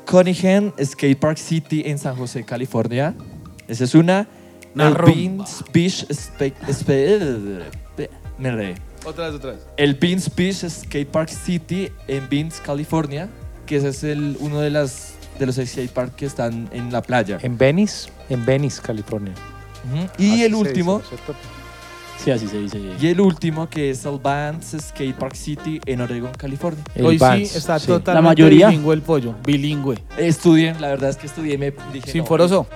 [0.07, 3.14] Cunningham Skate Park City en San José, California.
[3.68, 4.26] Esa es una.
[4.75, 5.45] Una el rumba.
[5.45, 8.75] Beans Beach Spe- Spe- Me.
[9.05, 9.61] Otra vez, otra vez.
[9.77, 13.29] El Beans Beach Skate Park City en Beans, California,
[13.66, 17.03] que ese es el, uno de, las, de los skate parks que están en la
[17.03, 17.39] playa.
[17.43, 19.33] En Venice, en Venice, California.
[19.93, 20.07] Ujú.
[20.18, 21.16] Y Así el último, dice.
[22.23, 22.79] Sí, así se dice.
[23.01, 26.85] y el último que es el Vans Skate Park City en Oregon, California.
[26.95, 27.87] El Hoy sí está sí.
[27.87, 28.68] totalmente La mayoría.
[28.68, 29.35] bilingüe el pollo.
[29.47, 29.97] Bilingüe.
[30.18, 32.11] Estudié, la verdad es que estudié y me dije.
[32.12, 32.66] Sin no, foroso.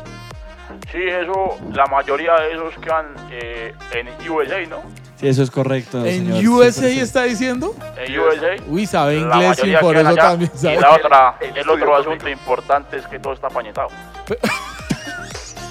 [0.90, 4.82] Sí, eso, la mayoría de esos quedan eh, en USA, ¿no?
[5.16, 6.04] Sí, eso es correcto.
[6.04, 7.00] ¿En señor, USA 100%.
[7.02, 7.74] está diciendo?
[7.96, 8.56] En USA.
[8.68, 10.22] Uy, sabe La inglés y por eso allá.
[10.22, 10.80] también Y sabe.
[10.80, 13.88] la otra, el otro asunto importante es que todo está pañetado.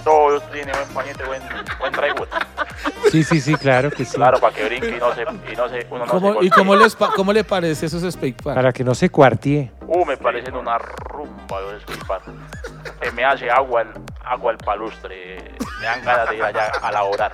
[0.03, 1.41] Todo tiene buen pañete, buen,
[1.79, 2.27] buen drywall.
[3.11, 4.15] Sí, sí, sí, claro que sí.
[4.15, 6.33] Claro, para que brinque y no se, y no se, uno no se ¿Cómo- ¿Y
[6.33, 6.49] golpee.
[6.51, 8.55] cómo, les pa- cómo le parece esos Spake Park?
[8.55, 9.71] Para que no se cuartie.
[9.87, 12.21] Uh, me parecen una rumba de disculpar.
[13.01, 13.89] Que me hace agua el,
[14.25, 15.37] agua el palustre.
[15.79, 17.31] Me dan ganas de ir allá a laborar.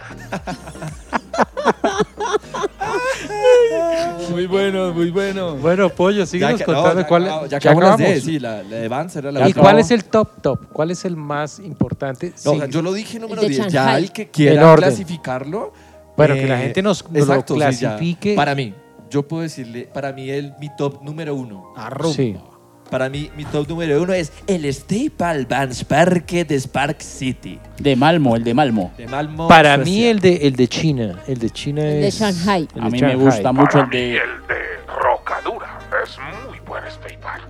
[4.31, 5.55] Muy bueno, muy bueno.
[5.55, 8.23] Bueno, Pollo, síguenos contando ya cuál acabamos- ya ya acabamos las de- acabamos.
[8.25, 9.63] sí, la, la de Vance era la ¿Y última.
[9.63, 10.59] cuál es el top top?
[10.71, 12.33] ¿Cuál es el más importante?
[12.45, 12.59] No, Sí.
[12.69, 13.67] yo lo dije número de 10.
[13.67, 14.03] Ya Shanghai.
[14.03, 14.87] el que En quiera orden.
[14.89, 15.73] clasificarlo.
[16.15, 17.69] Bueno, que la gente nos- nos lo exacto, sí, ya.
[17.69, 18.35] clasifique.
[18.35, 18.73] Para mí,
[19.09, 21.73] yo puedo decirle, para mí el, mi top número uno.
[21.75, 22.13] Arrumba.
[22.15, 22.35] Sí.
[22.89, 27.59] Para mí, mi top número uno es el Staple Vans Parque de Spark City.
[27.77, 28.91] De Malmo, el de Malmo.
[28.97, 29.47] De Malmo.
[29.47, 29.93] Para Suecia.
[29.93, 32.67] mí el de el de China, el de China El de es Shanghai.
[32.75, 34.13] el A de mí me gusta mucho Para el mí de...
[34.17, 34.59] el de
[35.03, 36.17] Rocadura es
[36.47, 37.43] muy buen skate park.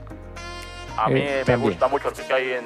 [0.97, 1.71] A mí Eh, me también.
[1.71, 2.65] gusta mucho el que hay en,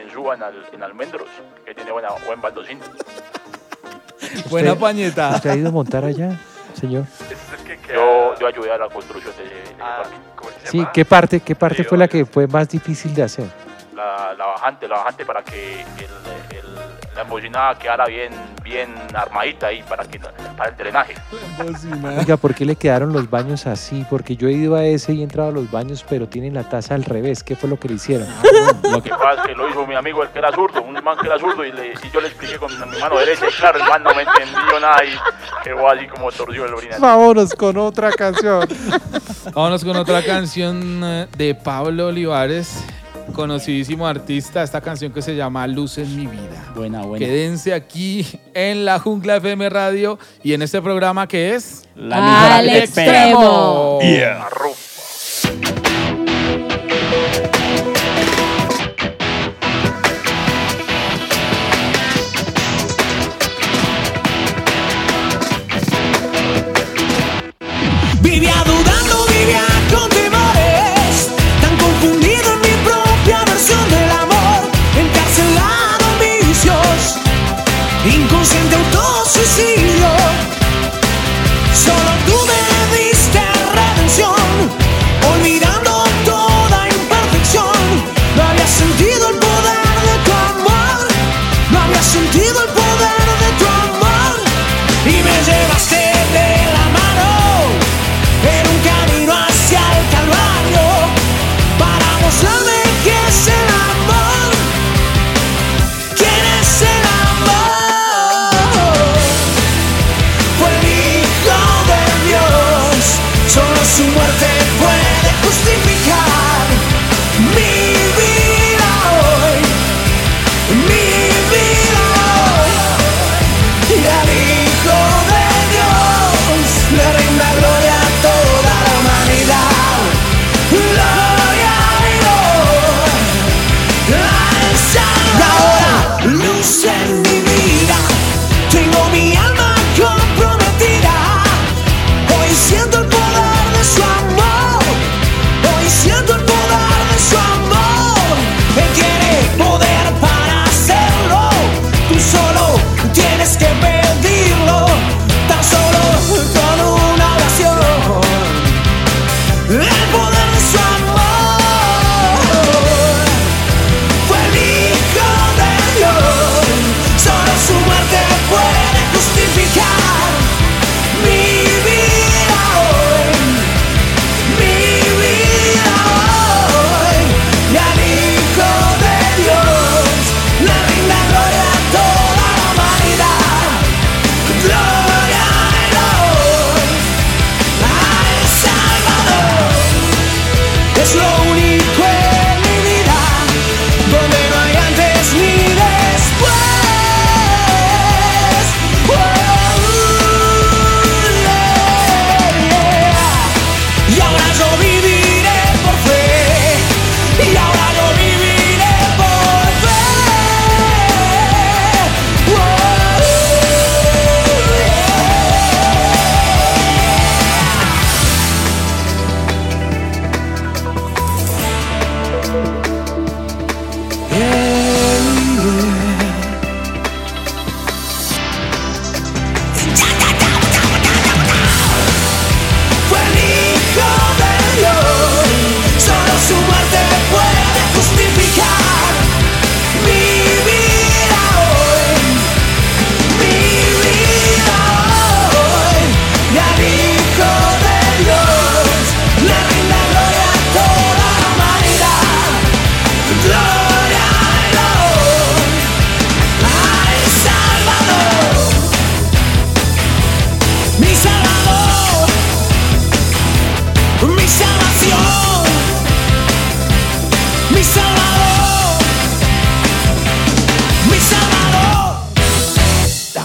[0.00, 1.26] en en, Al- en Almendros,
[1.66, 2.78] que tiene buena, buen baldocín.
[4.50, 5.30] Buena ¿Usted- pañeta.
[5.34, 6.38] ¿Usted ha ido a montar allá,
[6.86, 7.04] señor?
[7.94, 10.16] Yo, yo ayudé a la construcción de ese, Ah, parque.
[10.64, 13.46] Sí, ¿qué parte, qué parte fue la que fue más difícil de hacer?
[13.94, 16.33] La, la bajante, la bajante para que el-
[17.14, 21.14] la embocinada quedara bien, bien armadita ahí para, que, para el drenaje.
[22.18, 24.04] Oiga, ¿por qué le quedaron los baños así?
[24.10, 26.68] Porque yo he ido a ese y he entrado a los baños, pero tienen la
[26.68, 27.42] taza al revés.
[27.44, 28.26] ¿Qué fue lo que le hicieron?
[28.90, 31.16] Lo que pasa es que lo hizo mi amigo el que era zurdo, un man
[31.20, 33.78] que era zurdo y, le- y yo le expliqué con mi mano derecha y claro,
[33.78, 35.14] el man no me entendió nada y
[35.62, 37.00] quedó así como torció el orinal.
[37.00, 38.68] Vámonos con otra canción.
[39.54, 42.82] Vámonos con otra canción eh, de Pablo Olivares,
[43.32, 44.62] conocidísimo artista.
[44.62, 46.72] Esta canción que se llama Luz en mi vida.
[46.74, 47.24] Buena, buena.
[47.24, 52.68] Quédense aquí en la Jungla FM Radio y en este programa que es La Al
[52.68, 54.00] extremo.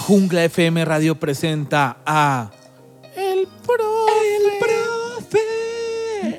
[0.09, 2.49] Jungla FM Radio presenta a
[3.15, 5.39] El profe.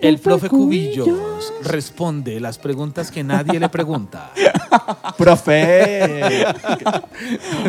[0.03, 1.30] el profe Cubillos.
[1.65, 4.31] Responde las preguntas que nadie le pregunta.
[5.19, 6.45] ¡Profe!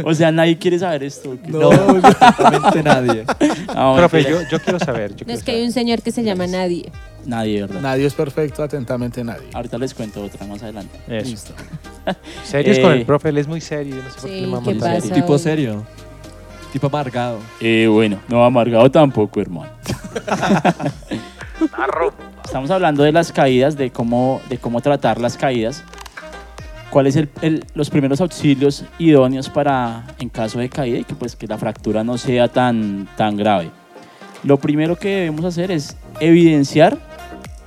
[0.05, 1.35] O sea, nadie quiere saber esto.
[1.47, 3.25] No, absolutamente nadie.
[3.75, 5.11] No, Profe, yo, yo quiero saber.
[5.11, 6.91] yo No quiero es que hay un señor que se llama Nadie.
[7.25, 7.81] Nadie, ¿verdad?
[7.81, 9.47] Nadie es perfecto, atentamente nadie.
[9.53, 10.97] Ahorita les cuento otra más adelante.
[11.07, 11.29] Eso.
[11.29, 11.53] Listo.
[12.43, 13.95] Serios con Eh, el profe, él es muy serio.
[13.97, 15.01] No sé por qué Sí, le mama ¿qué tanto.
[15.01, 15.13] pasa?
[15.13, 15.39] Tipo hoy?
[15.39, 15.85] serio.
[16.73, 17.39] Tipo amargado.
[17.59, 19.69] Eh, bueno, no amargado tampoco, hermano.
[21.70, 22.14] Narro.
[22.43, 25.84] Estamos hablando de las caídas, de cómo, de cómo tratar las caídas.
[26.89, 27.30] ¿Cuáles son
[27.74, 32.03] los primeros auxilios idóneos para en caso de caída y que pues que la fractura
[32.03, 33.72] no sea tan, tan grave?
[34.43, 36.97] Lo primero que debemos hacer es evidenciar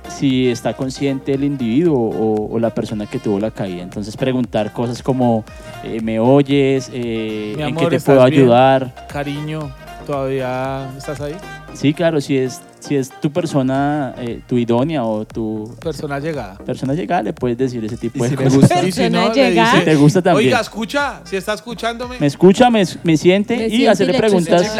[0.09, 3.81] si está consciente el individuo o, o la persona que tuvo la caída.
[3.81, 5.43] Entonces preguntar cosas como
[5.83, 6.91] eh, ¿me oyes?
[6.93, 8.41] Eh, Mi ¿En amor, qué te ¿estás puedo bien?
[8.43, 9.07] ayudar?
[9.07, 9.71] Cariño,
[10.05, 11.35] ¿todavía estás ahí?
[11.73, 16.55] Sí, claro, si es, si es tu persona, eh, tu idónea o tu Persona llegada.
[16.59, 18.59] persona llegada, le puedes decir ese tipo Y de si me cosas.
[18.59, 18.83] gusta.
[18.87, 19.71] Y si no, le llegada.
[19.73, 20.47] dice, ¿Te gusta también?
[20.47, 22.17] Oiga, escucha, si está escuchándome.
[22.19, 24.71] Me escucha, me, me siente Me y siente hacerle y preguntas.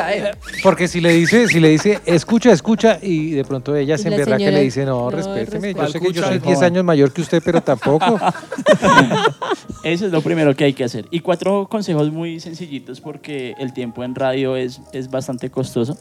[0.64, 4.38] Porque si le dice, si le dice, escucha, escucha, y de pronto ella se emberra
[4.38, 6.48] que le dice, no, no, respéteme, yo sé que yo soy joven.
[6.54, 8.20] 10 años mayor que usted, pero tampoco.
[9.84, 11.06] Eso es lo primero que hay que hacer.
[11.12, 15.98] Y cuatro consejos muy sencillitos porque el tiempo en radio es, es bastante costoso.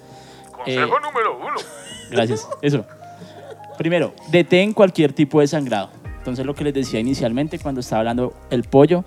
[0.65, 1.57] Consejo Eh, número uno.
[2.11, 2.49] Gracias.
[2.63, 2.85] Eso.
[3.79, 5.91] Primero, detén cualquier tipo de sangrado.
[6.19, 9.05] Entonces, lo que les decía inicialmente cuando estaba hablando el pollo,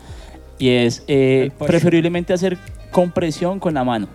[0.60, 2.58] y es eh, preferiblemente hacer
[2.92, 4.08] compresión con la mano.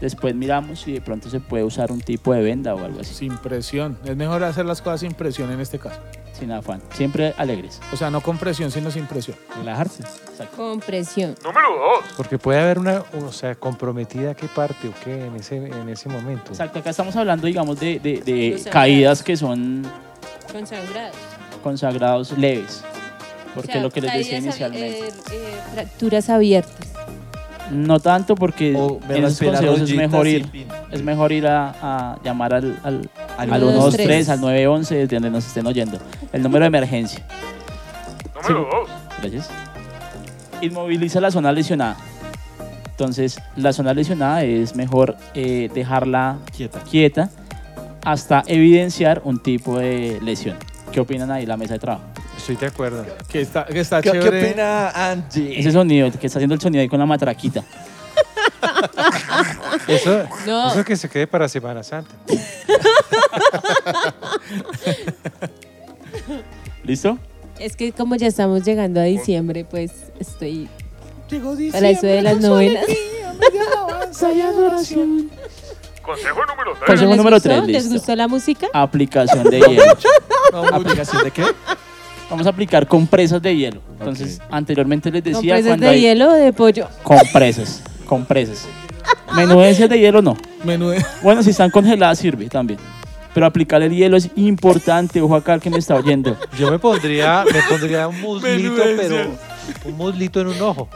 [0.00, 3.14] Después miramos si de pronto se puede usar un tipo de venda o algo así.
[3.14, 3.98] Sin presión.
[4.04, 6.00] Es mejor hacer las cosas sin presión en este caso.
[6.38, 6.82] Sin afán.
[6.94, 7.80] Siempre alegres.
[7.92, 9.36] O sea, no con presión, sino sin presión.
[9.56, 10.02] Relajarse.
[10.54, 11.34] Con presión.
[11.42, 12.04] Número dos.
[12.16, 16.08] Porque puede haber una, o sea, comprometida qué parte o qué en ese, en ese
[16.10, 16.50] momento.
[16.52, 19.82] Exacto, acá estamos hablando, digamos, de, de- caídas que son
[20.52, 21.16] Consangrados.
[21.62, 22.82] consagrados leves.
[23.54, 24.98] Porque O sea, lo que les decía caídas inicialmente.
[25.08, 26.88] eh, eh, fracturas abiertas.
[27.70, 30.68] No tanto porque O me en esos consejos es mejor ir, sin pin.
[30.92, 35.16] es mejor ir a, a llamar al, al, Al al 123, 123, al 911, desde
[35.16, 35.98] donde nos estén oyendo.
[36.32, 37.26] El número de emergencia.
[38.34, 38.88] Número dos.
[39.20, 39.50] Gracias.
[40.60, 41.96] Inmoviliza la zona lesionada.
[42.90, 46.80] Entonces, la zona lesionada es mejor eh, dejarla Quieta.
[46.80, 47.30] quieta
[48.04, 50.56] hasta evidenciar un tipo de lesión.
[50.92, 52.04] ¿Qué opinan ahí la mesa de trabajo?
[52.46, 53.04] Estoy de acuerdo.
[53.28, 54.50] Que está, que está ¿Qué, qué chévere.
[54.50, 55.58] opina Angie?
[55.58, 57.64] Ese sonido, que está haciendo el sonido ahí con la matraquita.
[59.88, 60.70] Eso, No.
[60.70, 62.14] eso que se quede para Semana Santa.
[66.84, 67.18] ¿Listo?
[67.58, 69.90] Es que como ya estamos llegando a diciembre, pues
[70.20, 70.68] estoy
[71.28, 72.84] Llegó para eso de las novenas.
[76.02, 76.86] Consejo número tres.
[76.86, 77.48] Consejo ¿Les número gustó?
[77.48, 78.68] 3, ¿Les gustó la música?
[78.72, 79.82] Aplicación de hielo.
[80.72, 81.42] ¿Aplicación de qué?
[82.30, 83.80] Vamos a aplicar compresas de hielo.
[83.98, 86.88] Entonces, anteriormente les decía ¿Compresas cuando de hay hielo o de pollo?
[87.02, 88.66] compresas, compresas.
[89.34, 90.36] Menudencias de hielo no.
[90.64, 92.80] Menú de- Bueno, si están congeladas sirve también.
[93.34, 96.36] Pero aplicar el hielo es importante, ojo acá al que me está oyendo.
[96.58, 99.16] Yo me pondría, me pondría un muslito, pero
[99.84, 100.88] un muslito en un ojo.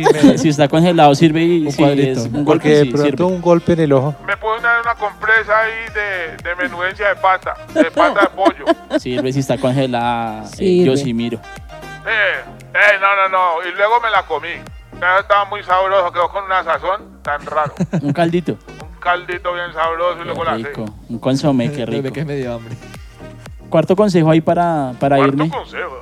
[0.00, 2.20] Me- Si está congelado sirve y Un si cuadrito.
[2.20, 3.24] es un porque golpe de sí, pronto sirve.
[3.24, 4.14] un golpe en el ojo.
[4.26, 8.64] Me pueden dar una compresa ahí de, de menudencia de pata, de pata de pollo.
[8.98, 10.44] Sirve si está congelada.
[10.58, 11.38] eh, yo sí miro.
[12.06, 12.40] Eh,
[12.74, 13.68] eh, no, no, no.
[13.68, 14.48] Y luego me la comí.
[15.20, 17.74] Estaba muy sabroso, quedó con una sazón tan raro.
[18.02, 18.52] Un caldito.
[18.80, 20.84] Un caldito bien sabroso y luego la Rico.
[21.08, 22.12] Un consomé, qué rico.
[22.12, 22.76] que me dio hambre.
[23.68, 25.48] Cuarto consejo ahí para, para Cuarto irme.
[25.48, 26.00] consejo.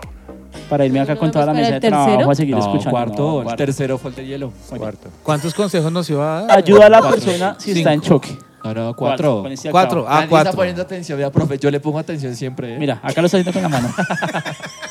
[0.71, 2.91] Para irme acá ¿No con toda la mesa de trabajo a seguir No, escuchando.
[2.91, 4.53] cuarto, No, el tercero fue el de hielo.
[4.68, 5.09] Cuarto.
[5.23, 6.59] ¿Cuántos consejos nos iba a dar?
[6.59, 7.21] Ayuda a la Cuatro.
[7.21, 8.39] persona si está en choque.
[8.62, 9.41] No, no, cuatro.
[9.47, 9.71] Acá.
[9.71, 10.05] Cuatro.
[10.07, 10.53] Ah, Nadie está cuatro.
[10.53, 12.75] poniendo atención, vea, profe, yo le pongo atención siempre.
[12.75, 12.79] ¿eh?
[12.79, 13.89] Mira, acá lo está haciendo con la mano.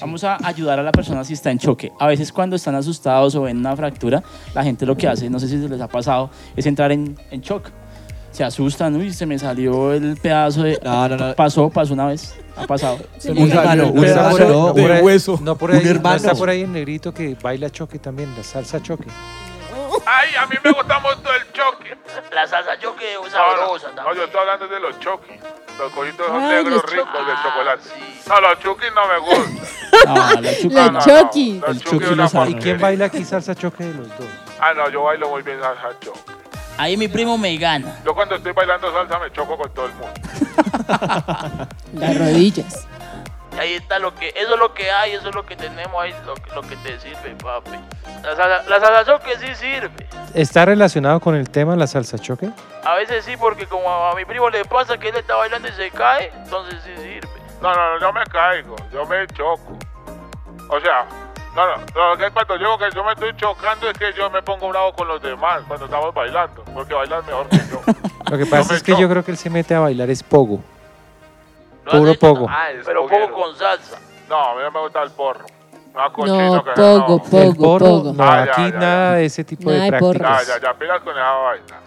[0.00, 1.92] Vamos a ayudar a la persona si está en choque.
[1.98, 4.22] A veces cuando están asustados o ven una fractura,
[4.54, 7.16] la gente lo que hace, no sé si se les ha pasado, es entrar en,
[7.30, 7.68] en shock.
[8.32, 10.78] Se asustan, uy, se me salió el pedazo de...
[10.84, 11.34] No, no, no.
[11.34, 12.98] Pasó, pasó una vez, ha pasado.
[13.18, 15.38] Se Un hermano, el un pedazo hermano, no, de por ahí- hueso.
[15.42, 16.16] No, por Un ahí, hermano.
[16.16, 19.06] está por ahí el negrito que baila choque también, la salsa choque.
[20.06, 21.96] Ay, a mí me gusta mucho el choque.
[22.32, 25.36] La salsa choque es No, no, sabrosa no, yo estoy hablando de los choquis.
[25.78, 27.82] Los cositos son Ay, negros ricos de Ah, chocolate.
[27.82, 28.20] sí.
[28.28, 29.54] No, los chukis no me gustan.
[30.06, 30.40] No.
[30.40, 31.00] Los no, no,
[31.66, 32.50] Los El sabe.
[32.50, 34.26] ¿Y quién baila aquí salsa choque de los dos?
[34.60, 36.39] Ah, no, yo bailo muy bien salsa choque.
[36.80, 37.98] Ahí mi primo me gana.
[38.04, 40.14] Yo cuando estoy bailando salsa me choco con todo el mundo.
[41.94, 42.86] Las rodillas.
[43.58, 46.14] ahí está lo que, eso es lo que hay, eso es lo que tenemos ahí,
[46.24, 47.72] lo, que- lo que te sirve, papi.
[48.22, 50.06] La, sala- la salsa choque sí sirve.
[50.34, 52.48] ¿Está relacionado con el tema la salsa choque?
[52.84, 55.68] A veces sí, porque como a, a mi primo le pasa que él está bailando
[55.68, 57.28] y se cae, entonces sí sirve.
[57.60, 59.76] No, no, no, yo me caigo, yo me choco.
[60.70, 61.04] O sea,
[61.54, 64.40] no, no, no, que cuando digo que yo me estoy chocando es que yo me
[64.42, 67.80] pongo bravo con los demás cuando estamos bailando, porque bailan mejor que yo.
[68.30, 69.02] Lo que Yo pasa es que choco.
[69.02, 70.60] yo creo que él se mete a bailar es pogo.
[71.84, 72.46] ¿Lo has Puro pogo.
[72.48, 73.28] Ah, es Pero poguero.
[73.30, 73.98] poco con salsa.
[74.28, 75.44] No, a mí no me gusta el porro.
[75.92, 77.18] No, cochino No, que pogo, no.
[77.24, 78.12] pogo, el porro, pogo.
[78.12, 79.90] no, Ah, ya, aquí ya, nada de ese tipo Nada de de.
[79.90, 80.46] Ya, prácticas.
[80.46, 81.80] ya, ya, pilas con esa vaina.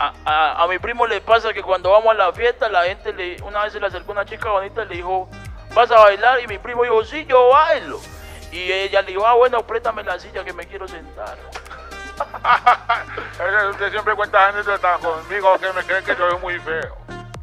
[0.00, 3.12] A, a- a mi primo le pasa que cuando vamos a la fiesta, la gente
[3.12, 5.28] le, una vez se le acercó una chica bonita y le dijo,
[5.74, 6.40] ¿vas a bailar?
[6.42, 8.00] Y mi primo dijo, sí, yo bailo.
[8.56, 11.36] Y ella le dijo, ah, bueno, préstame la silla que me quiero sentar.
[13.70, 16.96] Usted siempre cuenta anécdotas conmigo que me creen que yo soy muy feo.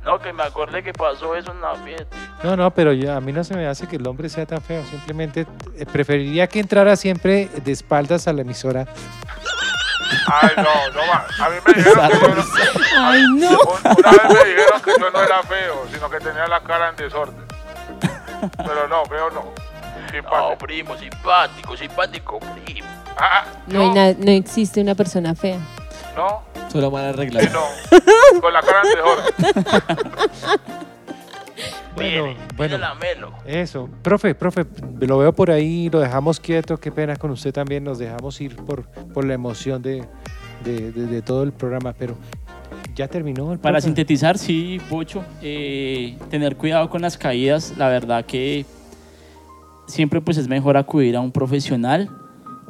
[0.03, 2.17] No, que me acordé que pasó eso en la fiesta.
[2.43, 4.61] No, no, pero ya, a mí no se me hace que el hombre sea tan
[4.61, 4.83] feo.
[4.89, 5.45] Simplemente
[5.77, 8.85] eh, preferiría que entrara siempre de espaldas a la emisora.
[10.27, 11.39] Ay, no, no más.
[11.39, 12.43] A mí me dijeron que yo no,
[12.97, 13.49] Ay, no.
[13.49, 16.89] un- una vez me dijeron que yo no era feo, sino que tenía la cara
[16.89, 17.45] en desorden.
[18.57, 19.53] Pero no, feo no.
[20.13, 20.57] No, Simpático.
[20.59, 22.87] primo, simpático, simpático, primo.
[23.17, 25.57] Ah, No, hay no existe una persona fea.
[26.15, 27.47] no, Solo mal sí, arreglado.
[27.51, 28.41] no.
[28.41, 30.59] Con la cara desorden.
[31.95, 32.55] Bueno, Viene, bueno.
[32.57, 33.33] viene la melo.
[33.45, 33.87] Eso.
[34.01, 34.65] Profe, profe,
[35.01, 36.77] lo veo por ahí, lo dejamos quieto.
[36.79, 37.83] Qué pena con usted también.
[37.83, 40.03] Nos dejamos ir por, por la emoción de,
[40.63, 42.17] de- de- de todo el programa, pero
[42.95, 48.25] ya terminó el Para sintetizar, sí, Pocho, eh, tener cuidado con las caídas, la verdad
[48.25, 48.65] que
[49.93, 52.09] siempre pues es mejor acudir a un profesional,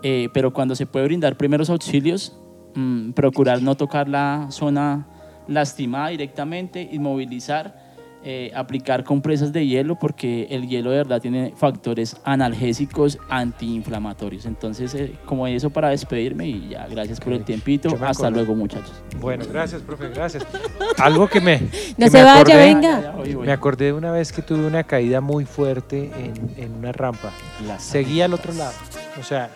[0.04, 2.38] eh, pero cuando se puede brindar primeros auxilios,
[2.76, 5.08] mm, procurar no tocar la zona
[5.48, 7.83] lastimada directamente, inmovilizar,
[8.26, 14.46] eh, aplicar compresas de hielo, porque el hielo de verdad tiene factores analgésicos antiinflamatorios.
[14.46, 17.90] Entonces, eh, como eso para despedirme y ya, gracias por el tiempito.
[18.02, 18.94] Hasta luego, muchachos.
[19.20, 20.46] Bueno, gracias, profe, gracias.
[20.98, 21.60] Algo que me.
[21.60, 21.66] No
[22.06, 23.14] que se me vaya, acordé- venga.
[23.46, 27.32] Me acordé de una vez que tuve una caída muy fuerte en, en una rampa.
[27.78, 28.74] Seguía al otro lado.
[29.20, 29.50] O sea,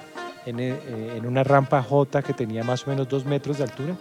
[0.45, 0.75] en, eh,
[1.15, 3.95] en una rampa J que tenía más o menos dos metros de altura.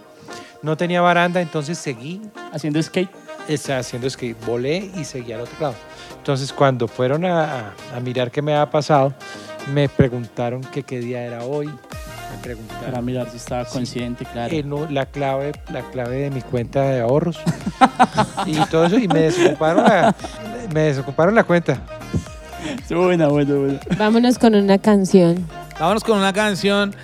[0.62, 2.20] No tenía baranda, entonces seguí.
[2.52, 3.10] Haciendo skate.
[3.48, 4.36] Estaba haciendo skate.
[4.46, 5.74] Volé y seguí al otro lado.
[6.18, 9.12] Entonces, cuando fueron a, a- a mirar qué me había pasado,
[9.72, 11.66] me preguntaron que qué día era hoy.
[11.66, 12.84] Me preguntaron.
[12.84, 14.52] Para mirar si estaba consciente, claro.
[14.54, 17.38] Eh, no, la clave la clave de mi cuenta de ahorros
[18.46, 20.14] y todo eso y me desocuparon la,
[20.74, 21.80] me desocuparon la cuenta
[22.90, 23.80] Buena, buena, buena.
[23.96, 25.46] Vámonos con una canción.
[25.78, 26.94] Vámonos con una canción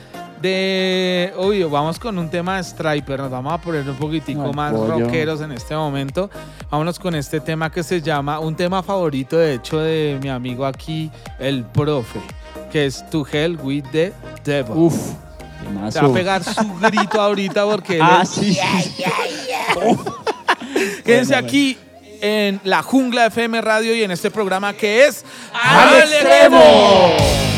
[0.43, 1.33] de.
[1.39, 3.21] Uy, vamos con un tema de Striper.
[3.21, 4.99] Nos vamos a poner un poquitico Ay, más pollo.
[4.99, 6.29] rockeros en este momento.
[6.71, 8.39] Vámonos con este tema que se llama.
[8.41, 12.21] Un tema favorito, de hecho, de mi amigo aquí, el profe.
[12.71, 14.13] Que es To Hell with the
[14.45, 14.73] Devil.
[14.77, 14.95] Uf,
[15.91, 18.59] Se va a pegar su grito ahorita porque él Ah, es- sí.
[21.05, 21.79] Quédense Bueno, aquí
[22.21, 27.52] en la Jungla FM Radio y en este programa que es ¡Al Al extremo!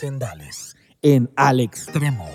[0.00, 2.26] Sendales en Al Extremo.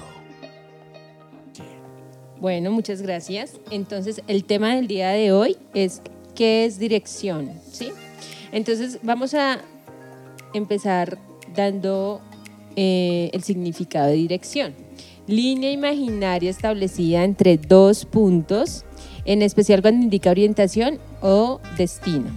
[2.39, 3.59] Bueno, muchas gracias.
[3.71, 6.03] Entonces, el tema del día de hoy es
[6.35, 7.89] qué es dirección, ¿sí?
[8.51, 9.61] Entonces, vamos a
[10.53, 11.17] empezar
[11.55, 12.21] dando
[12.75, 14.75] eh, el significado de dirección.
[15.25, 18.85] Línea imaginaria establecida entre dos puntos,
[19.25, 22.27] en especial cuando indica orientación o destino.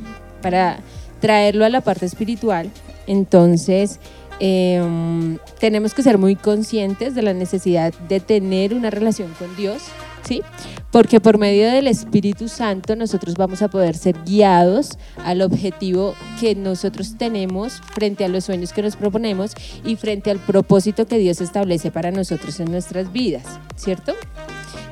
[0.41, 0.81] Para
[1.21, 2.71] traerlo a la parte espiritual,
[3.07, 4.01] entonces
[4.41, 9.83] eh, tenemos que ser muy conscientes de la necesidad de tener una relación con Dios,
[10.27, 10.43] ¿sí?
[10.91, 16.55] Porque por medio del Espíritu Santo nosotros vamos a poder ser guiados al objetivo que
[16.55, 19.53] nosotros tenemos frente a los sueños que nos proponemos
[19.85, 23.45] y frente al propósito que Dios establece para nosotros en nuestras vidas,
[23.77, 24.15] ¿cierto?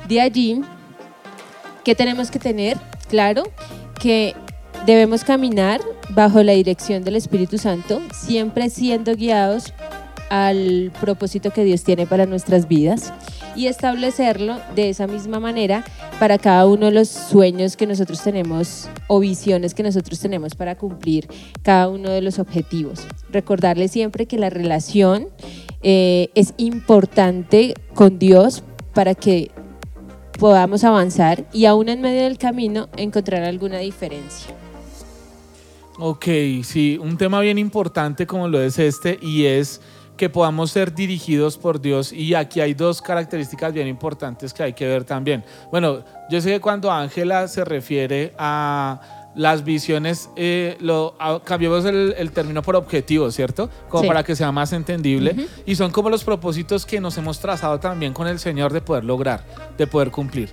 [0.07, 0.61] De allí,
[1.83, 2.77] ¿qué tenemos que tener?
[3.09, 3.43] Claro,
[3.99, 4.35] que
[4.85, 9.73] debemos caminar bajo la dirección del Espíritu Santo, siempre siendo guiados
[10.29, 13.13] al propósito que Dios tiene para nuestras vidas
[13.55, 15.83] y establecerlo de esa misma manera
[16.19, 20.75] para cada uno de los sueños que nosotros tenemos o visiones que nosotros tenemos para
[20.75, 21.27] cumplir
[21.63, 23.05] cada uno de los objetivos.
[23.31, 25.29] Recordarle siempre que la relación
[25.81, 28.63] eh, es importante con Dios
[28.93, 29.51] para que
[30.39, 34.56] podamos avanzar y aún en medio del camino encontrar alguna diferencia.
[35.99, 36.25] Ok,
[36.63, 39.81] sí, un tema bien importante como lo es este y es
[40.15, 44.73] que podamos ser dirigidos por Dios y aquí hay dos características bien importantes que hay
[44.73, 45.43] que ver también.
[45.71, 48.99] Bueno, yo sé que cuando Ángela se refiere a
[49.35, 53.69] las visiones, eh, lo, a- cambiamos el, el término por objetivos, ¿cierto?
[53.89, 54.07] Como Sí.
[54.07, 55.47] para que sea más entendible.
[55.67, 59.03] Y son como los propósitos que nos hemos trazado también con el Señor de poder
[59.03, 59.43] lograr,
[59.77, 60.49] de poder cumplir.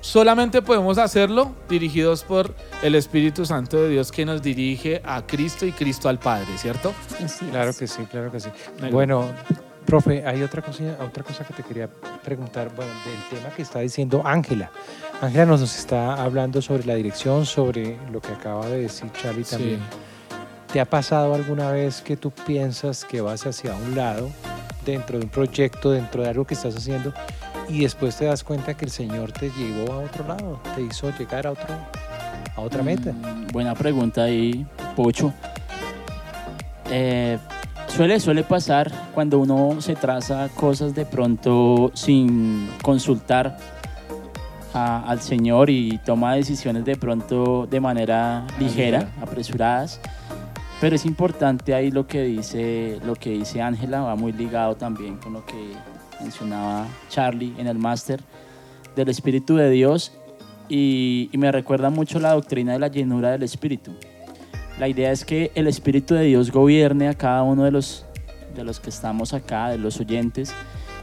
[0.00, 5.66] Solamente podemos hacerlo dirigidos por el Espíritu Santo de Dios que nos dirige a Cristo
[5.66, 6.94] y Cristo al Padre, ¿cierto?
[7.50, 8.48] Claro que sí, claro que sí.
[8.92, 9.28] Bueno,
[9.84, 11.88] profe, hay otra cosa, otra cosa que te quería
[12.24, 14.70] preguntar, bueno, del tema que está diciendo Ángela.
[15.20, 19.56] Ángela nos está hablando sobre la dirección, sobre lo que acaba de decir Charlie Sí.
[19.56, 19.80] también.
[20.72, 24.30] ¿Te ha pasado alguna vez que tú piensas que vas hacia un lado,
[24.84, 27.12] dentro de un proyecto, dentro de algo que estás haciendo,
[27.68, 31.10] y después te das cuenta que el Señor te llevó a otro lado, te hizo
[31.18, 31.66] llegar a, otro,
[32.56, 33.12] a otra meta?
[33.12, 35.32] Mm, Buena pregunta ahí, Pocho.
[36.90, 37.38] Eh,
[37.88, 43.58] suele, suele pasar cuando uno se traza cosas de pronto sin consultar
[44.72, 50.00] a- al Señor y toma decisiones de pronto de manera ligera, apresuradas.
[50.80, 55.16] Pero es importante ahí lo que dice lo que dice Ángela, va muy ligado también
[55.16, 55.72] con lo que
[56.20, 58.20] mencionaba Charlie en el máster
[58.96, 60.12] del Espíritu de Dios
[60.68, 63.92] y, me recuerda mucho la doctrina de la llenura del Espíritu.
[64.78, 68.04] La idea es que el Espíritu de Dios gobierne a cada uno de los,
[68.54, 70.52] de los que estamos acá, de los oyentes,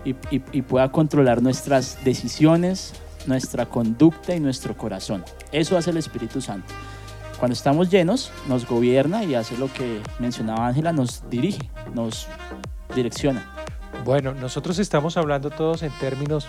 [0.03, 2.93] y, y- y pueda controlar nuestras decisiones,
[3.25, 5.23] nuestra conducta y nuestro corazón.
[5.51, 6.71] Eso hace el Espíritu Santo.
[7.39, 12.27] Cuando estamos llenos, nos gobierna y hace lo que mencionaba Ángela, nos dirige, nos
[12.95, 13.51] direcciona.
[14.05, 16.47] Bueno, nosotros estamos hablando todos en términos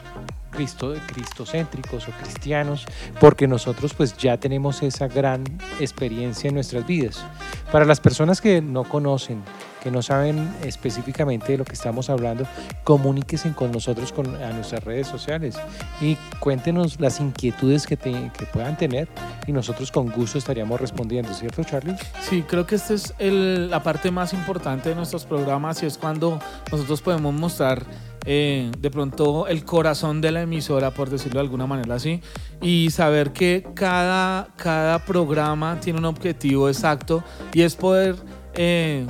[0.50, 2.84] cristo, cristocéntricos o cristianos,
[3.20, 5.44] porque nosotros pues ya tenemos esa gran
[5.80, 7.24] experiencia en nuestras vidas.
[7.72, 9.42] Para las personas que no conocen,
[9.82, 12.44] que no saben específicamente de lo que estamos hablando,
[12.84, 15.56] comuníquense con nosotros con, a nuestras redes sociales
[16.00, 19.08] y cuéntenos las inquietudes que, te- que puedan tener
[19.46, 21.94] y nosotros con gusto estaríamos respondiendo, ¿cierto Charlie?
[22.20, 26.40] Sí, creo que esta es la parte más importante de nuestros programas y es cuando
[26.72, 27.84] nosotros podemos mostrar
[28.26, 32.20] eh, de pronto el corazón de la emisora, por decirlo de alguna manera así,
[32.60, 37.22] y saber que cada, cada programa tiene un objetivo exacto
[37.52, 38.16] y es poder
[38.54, 39.06] eh,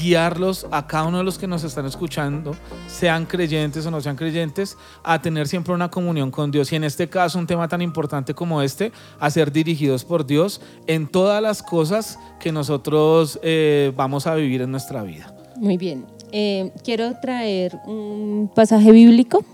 [0.00, 2.54] guiarlos a cada uno de los que nos están escuchando,
[2.86, 6.72] sean creyentes o no sean creyentes, a tener siempre una comunión con Dios.
[6.72, 10.60] Y en este caso, un tema tan importante como este, a ser dirigidos por Dios
[10.86, 15.35] en todas las cosas que nosotros eh, vamos a vivir en nuestra vida.
[15.58, 16.04] Muy bien.
[16.32, 19.44] Eh, quiero traer un pasaje bíblico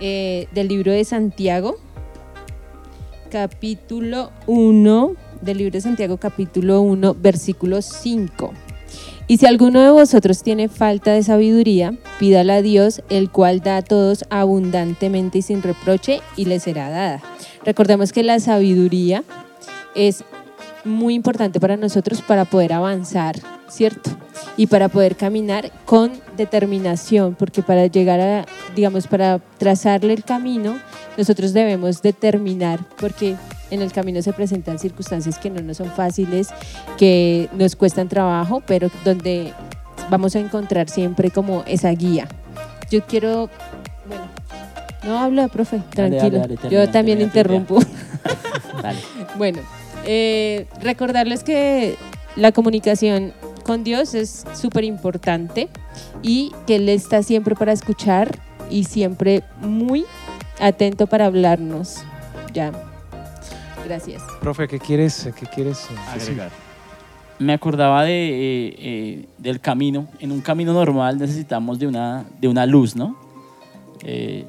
[0.00, 1.76] eh, del libro de Santiago,
[3.30, 8.52] capítulo 1, del libro de Santiago, capítulo 1, versículo 5.
[9.26, 13.76] Y si alguno de vosotros tiene falta de sabiduría, pídala a Dios, el cual da
[13.78, 17.22] a todos abundantemente y sin reproche, y le será dada.
[17.66, 19.24] Recordemos que la sabiduría
[19.94, 20.24] es
[20.84, 23.36] muy importante para nosotros para poder avanzar,
[23.68, 24.10] ¿cierto?
[24.56, 30.78] Y para poder caminar con determinación, porque para llegar a, digamos, para trazarle el camino,
[31.16, 33.36] nosotros debemos determinar, porque
[33.70, 36.48] en el camino se presentan circunstancias que no nos son fáciles,
[36.96, 39.52] que nos cuestan trabajo, pero donde
[40.10, 42.28] vamos a encontrar siempre como esa guía.
[42.90, 43.50] Yo quiero,
[44.06, 44.24] bueno,
[45.04, 46.22] no habla, profe, tranquilo.
[46.22, 47.78] dale, dale, termina, Yo también termina interrumpo.
[49.36, 49.58] Bueno,
[50.04, 51.96] eh, recordarles que
[52.36, 53.32] la comunicación
[53.68, 55.68] con Dios es súper importante
[56.22, 58.38] y que Él está siempre para escuchar
[58.70, 60.06] y siempre muy
[60.58, 61.98] atento para hablarnos.
[62.54, 62.72] Ya.
[63.84, 64.22] Gracias.
[64.40, 66.50] Profe, ¿qué quieres, qué quieres eh, agregar.
[67.38, 70.08] Me acordaba de, eh, eh, del camino.
[70.18, 73.18] En un camino normal necesitamos de una, de una luz, ¿no?
[74.02, 74.46] Eh,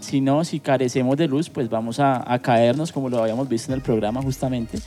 [0.00, 3.70] si no, si carecemos de luz, pues vamos a, a caernos, como lo habíamos visto
[3.70, 4.78] en el programa justamente.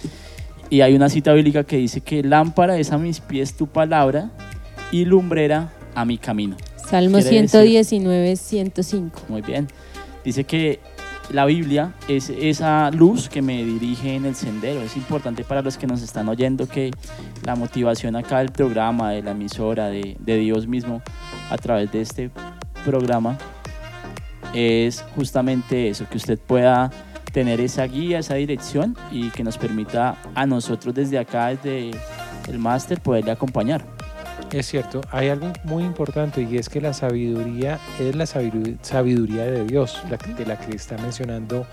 [0.70, 4.32] Y hay una cita bíblica que dice que lámpara es a mis pies tu palabra
[4.92, 6.58] y lumbrera a mi camino.
[6.76, 9.22] Salmo Quiere decir- 119, 105.
[9.30, 9.68] Muy bien.
[10.24, 10.80] Dice que
[11.32, 14.82] la Biblia es esa luz que me dirige en el sendero.
[14.82, 16.92] Es importante para los que nos están oyendo que
[17.44, 21.02] la motivación acá del programa, de la emisora, de, de Dios mismo,
[21.50, 22.30] a través de este
[22.84, 23.38] programa,
[24.54, 26.92] es justamente eso, que usted pueda
[27.36, 31.92] tener esa guía, esa dirección y que nos permita a nosotros desde acá, desde
[32.48, 33.84] el máster, poderle acompañar.
[34.52, 39.44] Es cierto, hay algo muy importante y es que la sabiduría es la sabidu- sabiduría
[39.44, 41.66] de Dios, la que- de la que está mencionando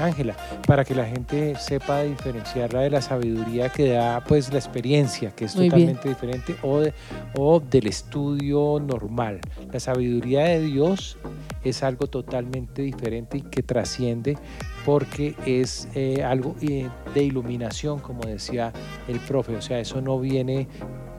[0.00, 0.34] Ángela,
[0.66, 5.44] para que la gente sepa diferenciarla de la sabiduría que da pues la experiencia, que
[5.46, 5.96] es Muy bien.
[5.96, 6.94] totalmente diferente, o, de-
[7.36, 9.40] o del estudio normal.
[9.70, 11.18] La sabiduría de Dios
[11.62, 14.38] es algo totalmente diferente y que trasciende
[14.84, 18.72] porque es eh, algo eh, de iluminación, como decía
[19.08, 20.68] el profe, o sea, eso no viene,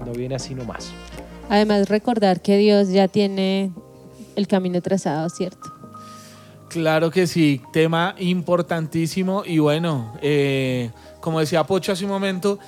[0.05, 0.91] no viene así nomás.
[1.49, 3.71] Además, recordar que Dios ya tiene
[4.35, 5.71] el camino trazado, ¿cierto?
[6.69, 10.89] Claro que sí, tema importantísimo y bueno, eh,
[11.19, 12.59] como decía Pocho hace un momento,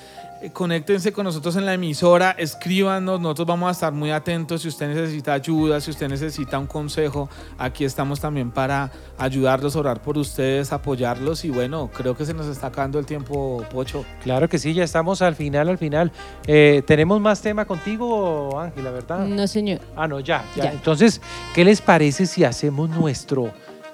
[0.52, 4.88] conéctense con nosotros en la emisora, escríbanos, nosotros vamos a estar muy atentos si usted
[4.88, 7.28] necesita ayuda, si usted necesita un consejo,
[7.58, 12.46] aquí estamos también para ayudarlos, orar por ustedes, apoyarlos y bueno, creo que se nos
[12.46, 14.04] está acabando el tiempo, Pocho.
[14.22, 16.12] Claro que sí, ya estamos al final, al final.
[16.46, 19.26] Eh, ¿Tenemos más tema contigo, Ángela, verdad?
[19.26, 19.80] No, señor.
[19.96, 20.72] Ah, no, ya, ya, Ya.
[20.72, 21.20] Entonces,
[21.54, 23.52] ¿qué les parece si hacemos nuestro,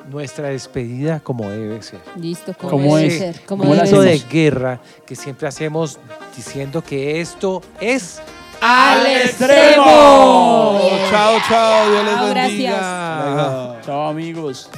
[0.09, 2.01] nuestra despedida como debe ser?
[2.17, 3.19] Listo, como ¿Cómo debe es?
[3.19, 3.41] ser.
[3.45, 5.99] Como ¿Cómo la debe Momento de guerra que siempre hacemos
[6.37, 8.21] diciendo que esto es
[8.61, 10.81] ¡Al extremo!
[11.11, 13.81] Chao, chao, Dios les Chao, bendiga.
[13.85, 14.69] Chao amigos.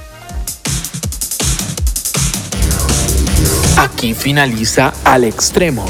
[3.77, 5.85] Aquí finaliza Al Extremo.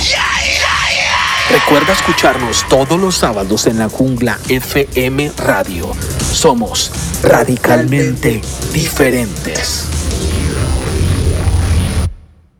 [1.53, 5.92] Recuerda escucharnos todos los sábados en la jungla FM Radio.
[6.32, 6.90] Somos
[7.22, 8.40] radicalmente
[8.72, 9.91] diferentes.